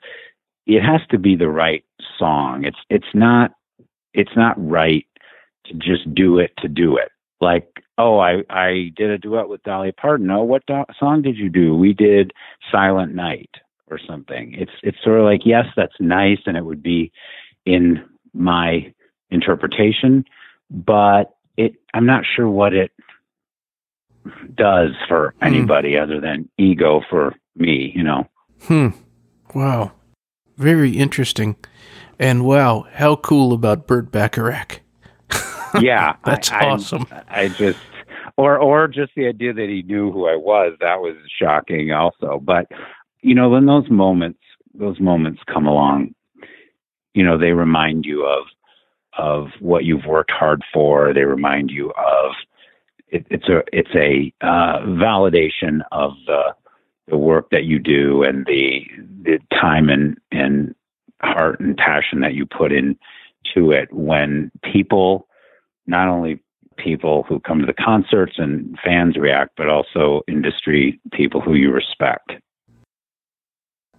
it 0.67 0.83
has 0.83 1.01
to 1.11 1.19
be 1.19 1.35
the 1.35 1.49
right 1.49 1.85
song. 2.19 2.65
It's 2.65 2.79
it's 2.91 3.15
not 3.15 3.53
it's 4.13 4.37
not 4.37 4.55
right 4.59 5.07
to 5.67 5.75
just 5.75 6.15
do 6.15 6.39
it 6.39 6.53
to 6.59 6.69
do 6.69 6.97
it. 6.99 7.11
Like, 7.41 7.69
oh, 7.97 8.19
I 8.19 8.43
I 8.51 8.93
did 8.97 9.11
a 9.11 9.19
duet 9.19 9.49
with 9.49 9.63
Dolly 9.63 9.93
Parton. 9.93 10.31
Oh, 10.31 10.45
what 10.45 10.67
do- 10.67 10.85
song 10.99 11.23
did 11.23 11.37
you 11.39 11.49
do? 11.49 11.75
We 11.75 11.95
did 11.95 12.33
Silent 12.71 13.15
Night 13.15 13.51
or 13.91 13.99
something. 14.07 14.55
It's 14.59 14.73
it's 14.83 14.99
sort 15.03 15.21
of 15.21 15.25
like 15.25 15.43
yes, 15.47 15.65
that's 15.75 15.97
nice, 16.01 16.41
and 16.45 16.57
it 16.57 16.65
would 16.67 16.83
be 16.83 17.13
in 17.65 18.05
my 18.35 18.93
interpretation, 19.31 20.27
but 20.71 21.35
it 21.57 21.77
I'm 21.95 22.07
not 22.07 22.25
sure 22.37 22.49
what 22.49 22.75
it 22.75 22.91
does 24.55 24.91
for 25.09 25.35
hmm. 25.39 25.47
anybody 25.47 25.93
mm. 25.93 26.03
other 26.03 26.21
than 26.21 26.49
ego 26.59 27.03
for 27.09 27.35
me, 27.57 27.93
you 27.95 28.03
know. 28.03 28.29
Hmm. 28.63 28.89
Wow. 29.55 29.93
Very 30.57 30.93
interesting. 30.93 31.57
And 32.19 32.45
wow, 32.45 32.87
how 32.93 33.17
cool 33.17 33.53
about 33.53 33.87
Burt 33.87 34.11
Bacharach. 34.11 34.81
yeah. 35.81 36.17
That's 36.25 36.51
I, 36.51 36.67
awesome. 36.67 37.07
I, 37.11 37.43
I 37.43 37.49
just 37.49 37.79
or 38.37 38.59
or 38.59 38.89
just 38.89 39.13
the 39.17 39.27
idea 39.27 39.53
that 39.53 39.69
he 39.69 39.83
knew 39.83 40.13
who 40.13 40.27
I 40.27 40.37
was, 40.37 40.77
that 40.81 41.01
was 41.01 41.17
shocking 41.41 41.93
also. 41.93 42.41
But 42.43 42.67
you 43.23 43.35
know, 43.35 43.49
when 43.49 43.67
those 43.67 43.91
moments 43.91 44.41
those 44.75 45.01
moments 45.01 45.41
come 45.53 45.67
along, 45.67 46.15
you 47.15 47.25
know, 47.25 47.39
they 47.39 47.53
remind 47.53 48.05
you 48.05 48.27
of 48.27 48.47
of 49.19 49.49
what 49.61 49.85
you've 49.85 50.05
worked 50.05 50.31
hard 50.31 50.63
for. 50.73 51.15
They 51.15 51.25
remind 51.25 51.71
you 51.71 51.91
of 51.91 52.33
it, 53.17 53.27
it's 53.31 53.49
a 53.49 53.63
it's 53.73 53.95
a 53.95 54.31
uh, 54.47 54.81
validation 54.81 55.81
of 55.93 56.13
the 56.27 56.55
the 57.09 57.17
work 57.17 57.49
that 57.51 57.65
you 57.65 57.79
do 57.79 58.23
and 58.23 58.45
the 58.47 58.81
the 59.23 59.39
time 59.51 59.89
and 59.89 60.19
and 60.31 60.75
heart 61.23 61.59
and 61.61 61.75
passion 61.77 62.21
that 62.21 62.35
you 62.35 62.45
put 62.47 62.73
in 62.73 62.99
to 63.55 63.71
it 63.71 63.91
when 63.93 64.51
people 64.73 65.29
not 65.87 66.09
only 66.09 66.43
people 66.77 67.25
who 67.29 67.39
come 67.41 67.61
to 67.61 67.67
the 67.67 67.73
concerts 67.73 68.35
and 68.37 68.79
fans 68.85 69.17
react 69.17 69.53
but 69.57 69.67
also 69.69 70.21
industry 70.29 71.01
people 71.13 71.41
who 71.41 71.55
you 71.55 71.73
respect. 71.73 72.33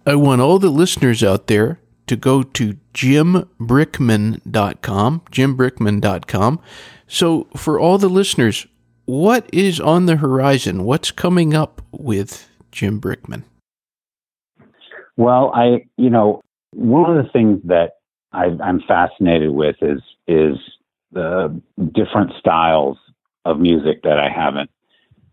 I 0.06 0.14
want 0.14 0.40
all 0.40 0.60
the 0.60 0.70
listeners 0.70 1.24
out 1.24 1.48
there 1.48 1.80
to 2.06 2.16
go 2.16 2.42
to 2.42 2.78
jimbrickman.com 2.94 5.20
jimbrickman.com 5.30 6.60
so 7.06 7.46
for 7.56 7.80
all 7.80 7.98
the 7.98 8.08
listeners 8.08 8.66
what 9.08 9.48
is 9.54 9.80
on 9.80 10.04
the 10.04 10.16
horizon? 10.16 10.84
What's 10.84 11.10
coming 11.10 11.54
up 11.54 11.80
with 11.92 12.46
Jim 12.70 13.00
Brickman? 13.00 13.42
Well, 15.16 15.50
I, 15.54 15.86
you 15.96 16.10
know, 16.10 16.42
one 16.74 17.16
of 17.16 17.24
the 17.24 17.30
things 17.32 17.58
that 17.64 17.92
I, 18.34 18.48
I'm 18.62 18.82
fascinated 18.86 19.50
with 19.50 19.76
is 19.80 20.02
is 20.26 20.58
the 21.10 21.58
different 21.94 22.32
styles 22.38 22.98
of 23.46 23.58
music 23.58 24.02
that 24.02 24.18
I 24.18 24.28
haven't 24.28 24.70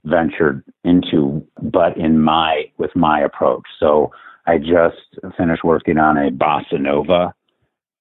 ventured 0.06 0.64
into, 0.86 1.46
but 1.62 1.98
in 1.98 2.22
my 2.22 2.72
with 2.78 2.96
my 2.96 3.20
approach. 3.20 3.66
So 3.78 4.10
I 4.48 4.58
just 4.58 5.36
finished 5.36 5.66
working 5.66 5.98
on 5.98 6.16
a 6.16 6.32
bossa 6.32 6.80
nova 6.80 7.34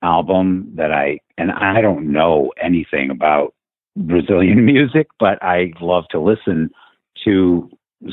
album 0.03 0.71
that 0.77 0.93
I 0.93 1.19
and 1.37 1.51
I 1.51 1.81
don't 1.81 2.13
know 2.13 2.53
anything 2.63 3.11
about 3.11 3.55
Brazilian 3.96 4.64
music, 4.66 5.09
but 5.18 5.42
I 5.42 5.72
love 5.80 6.04
to 6.11 6.20
listen 6.20 6.70
to 7.24 7.70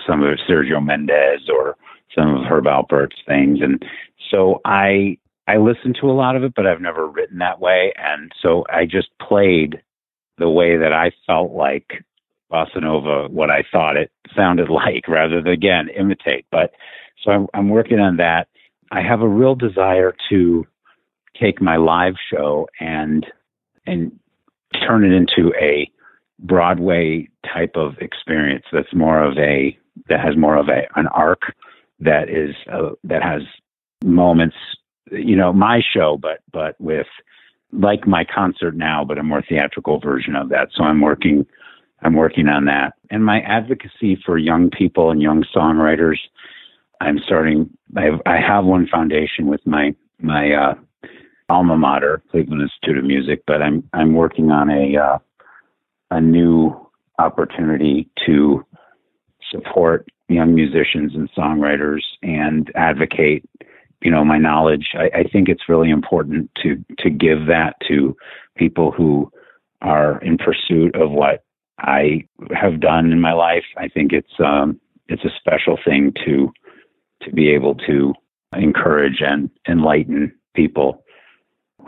some 0.08 0.24
of 0.24 0.40
Sergio 0.50 0.84
Mendes 0.84 1.50
or 1.50 1.76
some 2.16 2.36
of 2.36 2.46
Herb 2.46 2.66
Alpert's 2.66 3.22
things, 3.28 3.60
and 3.62 3.84
so 4.30 4.62
I 4.66 5.18
I 5.48 5.58
listen 5.58 5.94
to 6.00 6.10
a 6.10 6.14
lot 6.14 6.36
of 6.36 6.44
it, 6.44 6.54
but 6.56 6.68
I've 6.68 6.82
never 6.82 7.08
written 7.08 7.40
that 7.40 7.60
way, 7.60 7.94
and 7.98 8.32
so 8.42 8.66
I 8.70 8.86
just 8.86 9.10
played 9.22 9.82
the 10.38 10.50
way 10.50 10.78
that 10.78 10.94
I 10.94 11.12
felt 11.28 11.52
like 11.52 12.04
bossa 12.52 12.82
nova, 12.82 13.28
what 13.30 13.50
I 13.50 13.64
thought 13.72 13.98
it 13.98 14.12
sounded 14.36 14.70
like, 14.70 15.08
rather 15.08 15.42
than 15.42 15.54
again 15.54 15.90
imitate. 15.98 16.46
But 16.52 16.72
so 17.24 17.32
I'm, 17.32 17.48
I'm 17.54 17.70
working 17.70 18.00
on 18.00 18.18
that. 18.18 18.48
I 18.92 19.02
have 19.02 19.22
a 19.22 19.28
real 19.28 19.56
desire 19.56 20.14
to 20.30 20.68
take 21.40 21.62
my 21.62 21.78
live 21.78 22.16
show 22.32 22.68
and 22.80 23.26
and 23.88 24.12
turn 24.80 25.04
it 25.04 25.14
into 25.16 25.54
a 25.60 25.90
Broadway 26.40 27.28
type 27.54 27.74
of 27.76 27.98
experience 28.00 28.66
that's 28.72 28.94
more 28.94 29.24
of 29.24 29.38
a 29.38 29.78
that 30.10 30.20
has 30.20 30.36
more 30.36 30.56
of 30.56 30.70
a 30.70 30.88
an 30.96 31.08
arc 31.08 31.42
that 32.00 32.30
is 32.30 32.56
uh, 32.72 32.90
that 33.04 33.22
has 33.22 33.42
moments 34.04 34.56
you 35.12 35.36
know 35.36 35.54
my 35.54 35.82
show 35.94 36.18
but 36.20 36.40
but 36.52 36.80
with 36.80 37.08
like 37.72 38.08
my 38.08 38.24
concert 38.24 38.76
now 38.76 39.06
but 39.06 39.18
a 39.18 39.24
more 39.24 39.44
theatrical 39.48 40.00
version 40.00 40.36
of 40.36 40.50
that. 40.50 40.70
So 40.76 40.84
i'm 40.84 41.02
working 41.02 41.46
i'm 42.02 42.16
working 42.16 42.48
on 42.48 42.66
that. 42.66 42.94
And 43.12 43.24
my 43.24 43.42
advocacy 43.42 44.20
for 44.26 44.38
young 44.38 44.70
people 44.72 45.12
and 45.12 45.22
young 45.22 45.44
songwriters 45.56 46.18
i'm 47.02 47.20
starting 47.26 47.70
i 47.96 48.02
have, 48.04 48.22
I 48.26 48.38
have 48.38 48.66
one 48.66 48.88
foundation 48.88 49.46
with 49.46 49.62
my 49.66 49.94
my 50.20 50.54
uh 50.54 50.74
alma 51.52 51.78
mater 51.78 52.22
cleveland 52.32 52.62
institute 52.62 52.98
of 52.98 53.04
music 53.04 53.44
but 53.46 53.62
i'm 53.62 53.88
i'm 53.94 54.14
working 54.14 54.52
on 54.52 54.70
a 54.70 54.98
uh 54.98 55.18
a 56.12 56.20
new 56.20 56.74
opportunity 57.20 58.10
to 58.26 58.66
support 59.52 60.08
young 60.30 60.56
musicians 60.56 61.14
and 61.14 61.30
songwriters 61.34 62.02
and 62.24 62.72
advocate 62.76 63.44
you 64.02 64.12
know 64.12 64.26
my 64.26 64.38
knowledge. 64.38 64.90
I, 64.96 65.20
I, 65.20 65.24
think 65.32 65.48
it's 65.48 65.70
really 65.70 65.90
important 65.90 66.50
to 66.64 66.84
to 67.00 67.10
give 67.10 67.48
that 67.48 67.76
to 67.88 68.16
people 68.58 68.92
who 68.92 69.32
are 69.82 70.20
in 70.20 70.38
pursuit 70.38 70.96
of 70.96 71.12
what 71.12 71.44
I 71.80 72.26
have 72.52 72.80
done 72.80 73.12
in 73.12 73.22
my 73.22 73.34
life. 73.34 73.66
I 73.78 73.88
think 73.88 74.12
it's 74.12 74.40
um 74.40 74.80
it's 75.08 75.24
a 75.24 75.30
special 75.38 75.78
thing 75.84 76.14
to 76.26 76.52
to 77.24 77.32
be 77.32 77.50
able 77.50 77.76
to 77.76 78.14
encourage 78.54 79.22
and 79.22 79.50
enlighten 79.68 80.34
people 80.56 81.01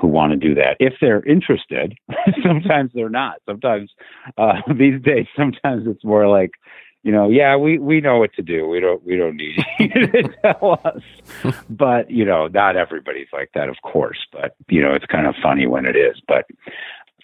who 0.04 0.10
want 0.10 0.34
to 0.34 0.38
do 0.38 0.54
that 0.54 0.76
if 0.80 0.94
they're 1.00 1.26
interested 1.26 1.98
sometimes 2.44 2.92
they're 2.94 3.10
not 3.10 3.38
sometimes 3.48 3.90
uh, 4.38 4.56
these 4.76 5.02
days 5.02 5.26
sometimes 5.36 5.88
it's 5.88 6.04
more 6.04 6.28
like 6.28 6.52
you 7.04 7.12
know, 7.12 7.30
yeah, 7.30 7.58
we 7.58 7.78
we 7.78 8.00
know 8.00 8.18
what 8.18 8.34
to 8.36 8.42
do. 8.42 8.66
We 8.68 8.80
don't 8.80 9.04
we 9.06 9.18
don't 9.18 9.36
need 9.36 9.58
you 9.80 9.90
to 9.90 10.30
tell 10.42 10.80
us. 10.86 11.54
but 11.70 12.10
you 12.10 12.24
know, 12.24 12.48
not 12.48 12.78
everybody's 12.78 13.28
like 13.34 13.52
that, 13.54 13.68
of 13.68 13.76
course. 13.84 14.20
But 14.32 14.56
you 14.70 14.82
know, 14.82 14.94
it's 14.94 15.06
kind 15.06 15.28
of 15.28 15.36
funny 15.44 15.68
when 15.68 15.86
it 15.86 15.98
is. 15.98 16.22
But 16.28 16.46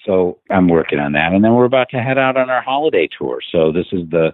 so 0.05 0.37
I'm 0.49 0.67
working 0.67 0.99
on 0.99 1.13
that, 1.13 1.31
and 1.31 1.43
then 1.43 1.55
we're 1.55 1.65
about 1.65 1.89
to 1.91 2.01
head 2.01 2.17
out 2.17 2.35
on 2.35 2.49
our 2.49 2.61
holiday 2.61 3.07
tour. 3.17 3.39
So 3.51 3.71
this 3.71 3.87
is 3.93 4.09
the 4.09 4.33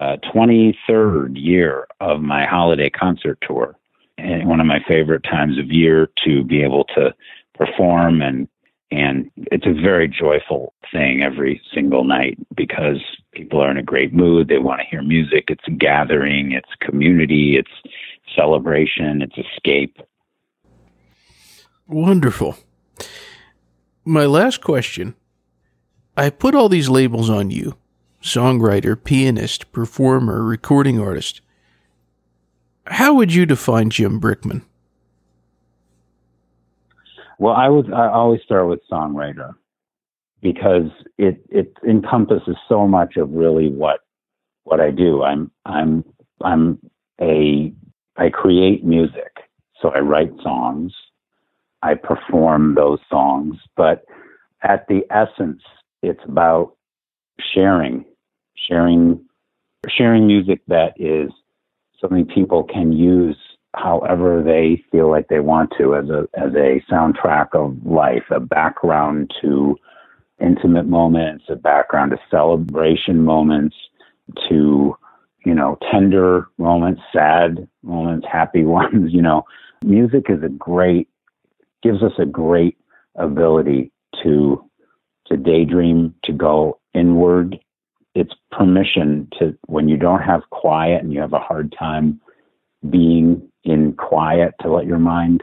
uh, 0.00 0.18
23rd 0.32 1.32
year 1.34 1.88
of 2.00 2.20
my 2.20 2.46
holiday 2.46 2.90
concert 2.90 3.38
tour, 3.44 3.76
and 4.18 4.48
one 4.48 4.60
of 4.60 4.66
my 4.66 4.78
favorite 4.86 5.24
times 5.24 5.58
of 5.58 5.66
year 5.66 6.08
to 6.24 6.44
be 6.44 6.62
able 6.62 6.84
to 6.94 7.12
perform 7.60 8.22
and 8.22 8.48
and 8.92 9.30
it's 9.36 9.66
a 9.66 9.72
very 9.72 10.08
joyful 10.08 10.74
thing 10.90 11.22
every 11.22 11.62
single 11.72 12.02
night 12.02 12.36
because 12.56 13.00
people 13.32 13.60
are 13.60 13.70
in 13.70 13.76
a 13.76 13.84
great 13.84 14.12
mood. 14.12 14.48
They 14.48 14.58
want 14.58 14.80
to 14.80 14.86
hear 14.86 15.00
music. 15.00 15.44
It's 15.46 15.62
a 15.68 15.70
gathering, 15.70 16.50
it's 16.50 16.70
community, 16.80 17.56
it's 17.56 17.70
celebration, 18.34 19.22
it's 19.22 19.38
escape. 19.38 19.98
Wonderful. 21.86 22.56
My 24.04 24.26
last 24.26 24.60
question 24.60 25.14
I 26.16 26.30
put 26.30 26.56
all 26.56 26.68
these 26.68 26.88
labels 26.88 27.30
on 27.30 27.50
you 27.50 27.76
songwriter, 28.22 29.02
pianist, 29.02 29.72
performer, 29.72 30.42
recording 30.42 31.00
artist. 31.00 31.40
How 32.86 33.14
would 33.14 33.32
you 33.32 33.46
define 33.46 33.90
Jim 33.90 34.20
Brickman? 34.20 34.62
Well, 37.40 37.54
I 37.54 37.70
would 37.70 37.90
I 37.90 38.08
always 38.10 38.42
start 38.42 38.68
with 38.68 38.80
songwriter 38.92 39.54
because 40.42 40.90
it 41.16 41.40
it 41.48 41.72
encompasses 41.88 42.56
so 42.68 42.86
much 42.86 43.16
of 43.16 43.30
really 43.32 43.70
what 43.70 44.00
what 44.64 44.78
I 44.78 44.90
do. 44.90 45.22
I'm 45.22 45.50
I'm 45.64 46.04
I'm 46.44 46.78
a 47.18 47.72
I 48.18 48.28
create 48.28 48.84
music, 48.84 49.32
so 49.80 49.88
I 49.88 50.00
write 50.00 50.32
songs, 50.42 50.92
I 51.80 51.94
perform 51.94 52.74
those 52.74 52.98
songs, 53.08 53.56
but 53.74 54.04
at 54.62 54.86
the 54.88 55.00
essence, 55.10 55.62
it's 56.02 56.20
about 56.28 56.76
sharing, 57.54 58.04
sharing, 58.68 59.18
sharing 59.88 60.26
music 60.26 60.60
that 60.68 60.92
is 60.98 61.30
something 62.02 62.26
people 62.26 62.64
can 62.64 62.92
use 62.92 63.38
however 63.74 64.42
they 64.42 64.82
feel 64.90 65.10
like 65.10 65.28
they 65.28 65.40
want 65.40 65.72
to 65.78 65.94
as 65.94 66.08
a 66.08 66.28
as 66.34 66.52
a 66.54 66.82
soundtrack 66.90 67.54
of 67.54 67.76
life, 67.84 68.24
a 68.30 68.40
background 68.40 69.32
to 69.40 69.76
intimate 70.40 70.86
moments, 70.86 71.44
a 71.48 71.56
background 71.56 72.10
to 72.10 72.18
celebration 72.30 73.24
moments, 73.24 73.76
to 74.48 74.96
you 75.44 75.54
know 75.54 75.78
tender 75.90 76.48
moments, 76.58 77.00
sad 77.12 77.68
moments, 77.82 78.26
happy 78.30 78.64
ones. 78.64 79.12
You 79.12 79.22
know, 79.22 79.44
music 79.84 80.26
is 80.28 80.42
a 80.42 80.48
great 80.48 81.08
gives 81.82 82.02
us 82.02 82.12
a 82.18 82.26
great 82.26 82.76
ability 83.16 83.92
to 84.22 84.64
to 85.26 85.36
daydream, 85.36 86.14
to 86.24 86.32
go 86.32 86.80
inward. 86.94 87.58
It's 88.16 88.34
permission 88.50 89.28
to 89.38 89.56
when 89.66 89.88
you 89.88 89.96
don't 89.96 90.22
have 90.22 90.42
quiet 90.50 91.02
and 91.02 91.12
you 91.12 91.20
have 91.20 91.32
a 91.32 91.38
hard 91.38 91.72
time 91.78 92.20
being 92.88 93.49
in 93.64 93.92
quiet 93.94 94.54
to 94.60 94.72
let 94.72 94.86
your 94.86 94.98
mind 94.98 95.42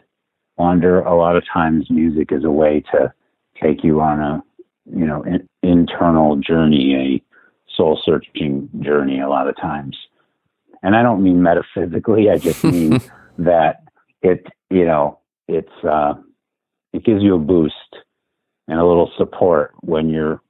wander. 0.57 1.01
A 1.01 1.15
lot 1.15 1.35
of 1.35 1.43
times, 1.51 1.89
music 1.89 2.31
is 2.31 2.43
a 2.43 2.51
way 2.51 2.83
to 2.91 3.13
take 3.61 3.83
you 3.83 4.01
on 4.01 4.19
a 4.19 4.43
you 4.85 5.05
know 5.05 5.23
in, 5.23 5.47
internal 5.63 6.35
journey, 6.37 6.95
a 6.95 7.73
soul 7.75 7.99
searching 8.03 8.69
journey. 8.79 9.19
A 9.19 9.29
lot 9.29 9.47
of 9.47 9.55
times, 9.57 9.97
and 10.83 10.95
I 10.95 11.03
don't 11.03 11.23
mean 11.23 11.41
metaphysically. 11.41 12.29
I 12.29 12.37
just 12.37 12.63
mean 12.63 13.01
that 13.37 13.83
it 14.21 14.45
you 14.69 14.85
know 14.85 15.19
it's 15.47 15.83
uh, 15.83 16.13
it 16.93 17.03
gives 17.03 17.21
you 17.23 17.35
a 17.35 17.39
boost 17.39 17.73
and 18.67 18.79
a 18.79 18.85
little 18.85 19.11
support 19.17 19.73
when 19.81 20.09
you're 20.09 20.41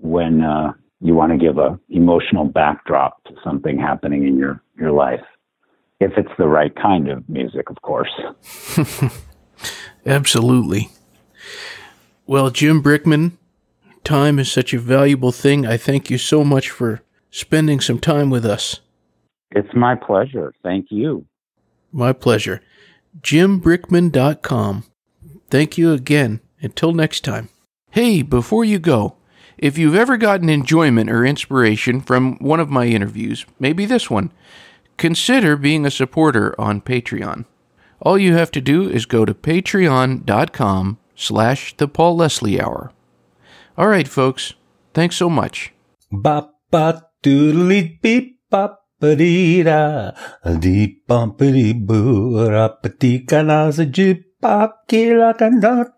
when 0.00 0.42
uh, 0.42 0.72
you 1.00 1.14
want 1.14 1.32
to 1.32 1.38
give 1.38 1.58
a 1.58 1.78
emotional 1.88 2.44
backdrop 2.44 3.22
to 3.24 3.34
something 3.44 3.78
happening 3.78 4.26
in 4.26 4.36
your 4.36 4.62
your 4.76 4.92
life 4.92 5.24
if 6.00 6.12
it's 6.16 6.32
the 6.38 6.48
right 6.48 6.74
kind 6.76 7.08
of 7.08 7.28
music, 7.28 7.70
of 7.70 7.82
course. 7.82 8.12
Absolutely. 10.06 10.90
Well, 12.26 12.50
Jim 12.50 12.82
Brickman, 12.82 13.32
time 14.04 14.38
is 14.38 14.50
such 14.50 14.72
a 14.72 14.78
valuable 14.78 15.32
thing. 15.32 15.66
I 15.66 15.76
thank 15.76 16.10
you 16.10 16.18
so 16.18 16.44
much 16.44 16.70
for 16.70 17.02
spending 17.30 17.80
some 17.80 17.98
time 17.98 18.30
with 18.30 18.44
us. 18.44 18.80
It's 19.50 19.74
my 19.74 19.94
pleasure. 19.94 20.52
Thank 20.62 20.86
you. 20.90 21.26
My 21.92 22.12
pleasure. 22.12 22.60
JimBrickman.com. 23.20 24.84
Thank 25.50 25.78
you 25.78 25.92
again. 25.92 26.40
Until 26.60 26.92
next 26.92 27.24
time. 27.24 27.48
Hey, 27.90 28.22
before 28.22 28.64
you 28.64 28.78
go, 28.78 29.16
if 29.56 29.78
you've 29.78 29.94
ever 29.94 30.16
gotten 30.16 30.48
enjoyment 30.48 31.10
or 31.10 31.24
inspiration 31.24 32.00
from 32.00 32.36
one 32.38 32.60
of 32.60 32.68
my 32.68 32.86
interviews, 32.86 33.46
maybe 33.58 33.86
this 33.86 34.10
one, 34.10 34.32
consider 34.98 35.56
being 35.56 35.86
a 35.86 35.90
supporter 35.90 36.54
on 36.60 36.80
Patreon. 36.82 37.46
All 38.00 38.18
you 38.18 38.34
have 38.34 38.50
to 38.52 38.60
do 38.60 38.88
is 38.88 39.06
go 39.06 39.24
to 39.24 39.34
patreon.com 39.34 40.98
slash 41.16 41.76
the 41.76 41.88
Paul 41.88 42.16
Leslie 42.16 42.60
Hour. 42.60 42.92
All 43.76 43.88
right, 43.88 44.06
folks. 44.06 44.54
Thanks 44.94 45.16
so 45.16 45.28
much. 45.30 45.72
Doodly 47.22 48.00
beep, 48.00 48.38
boo, 55.00 55.97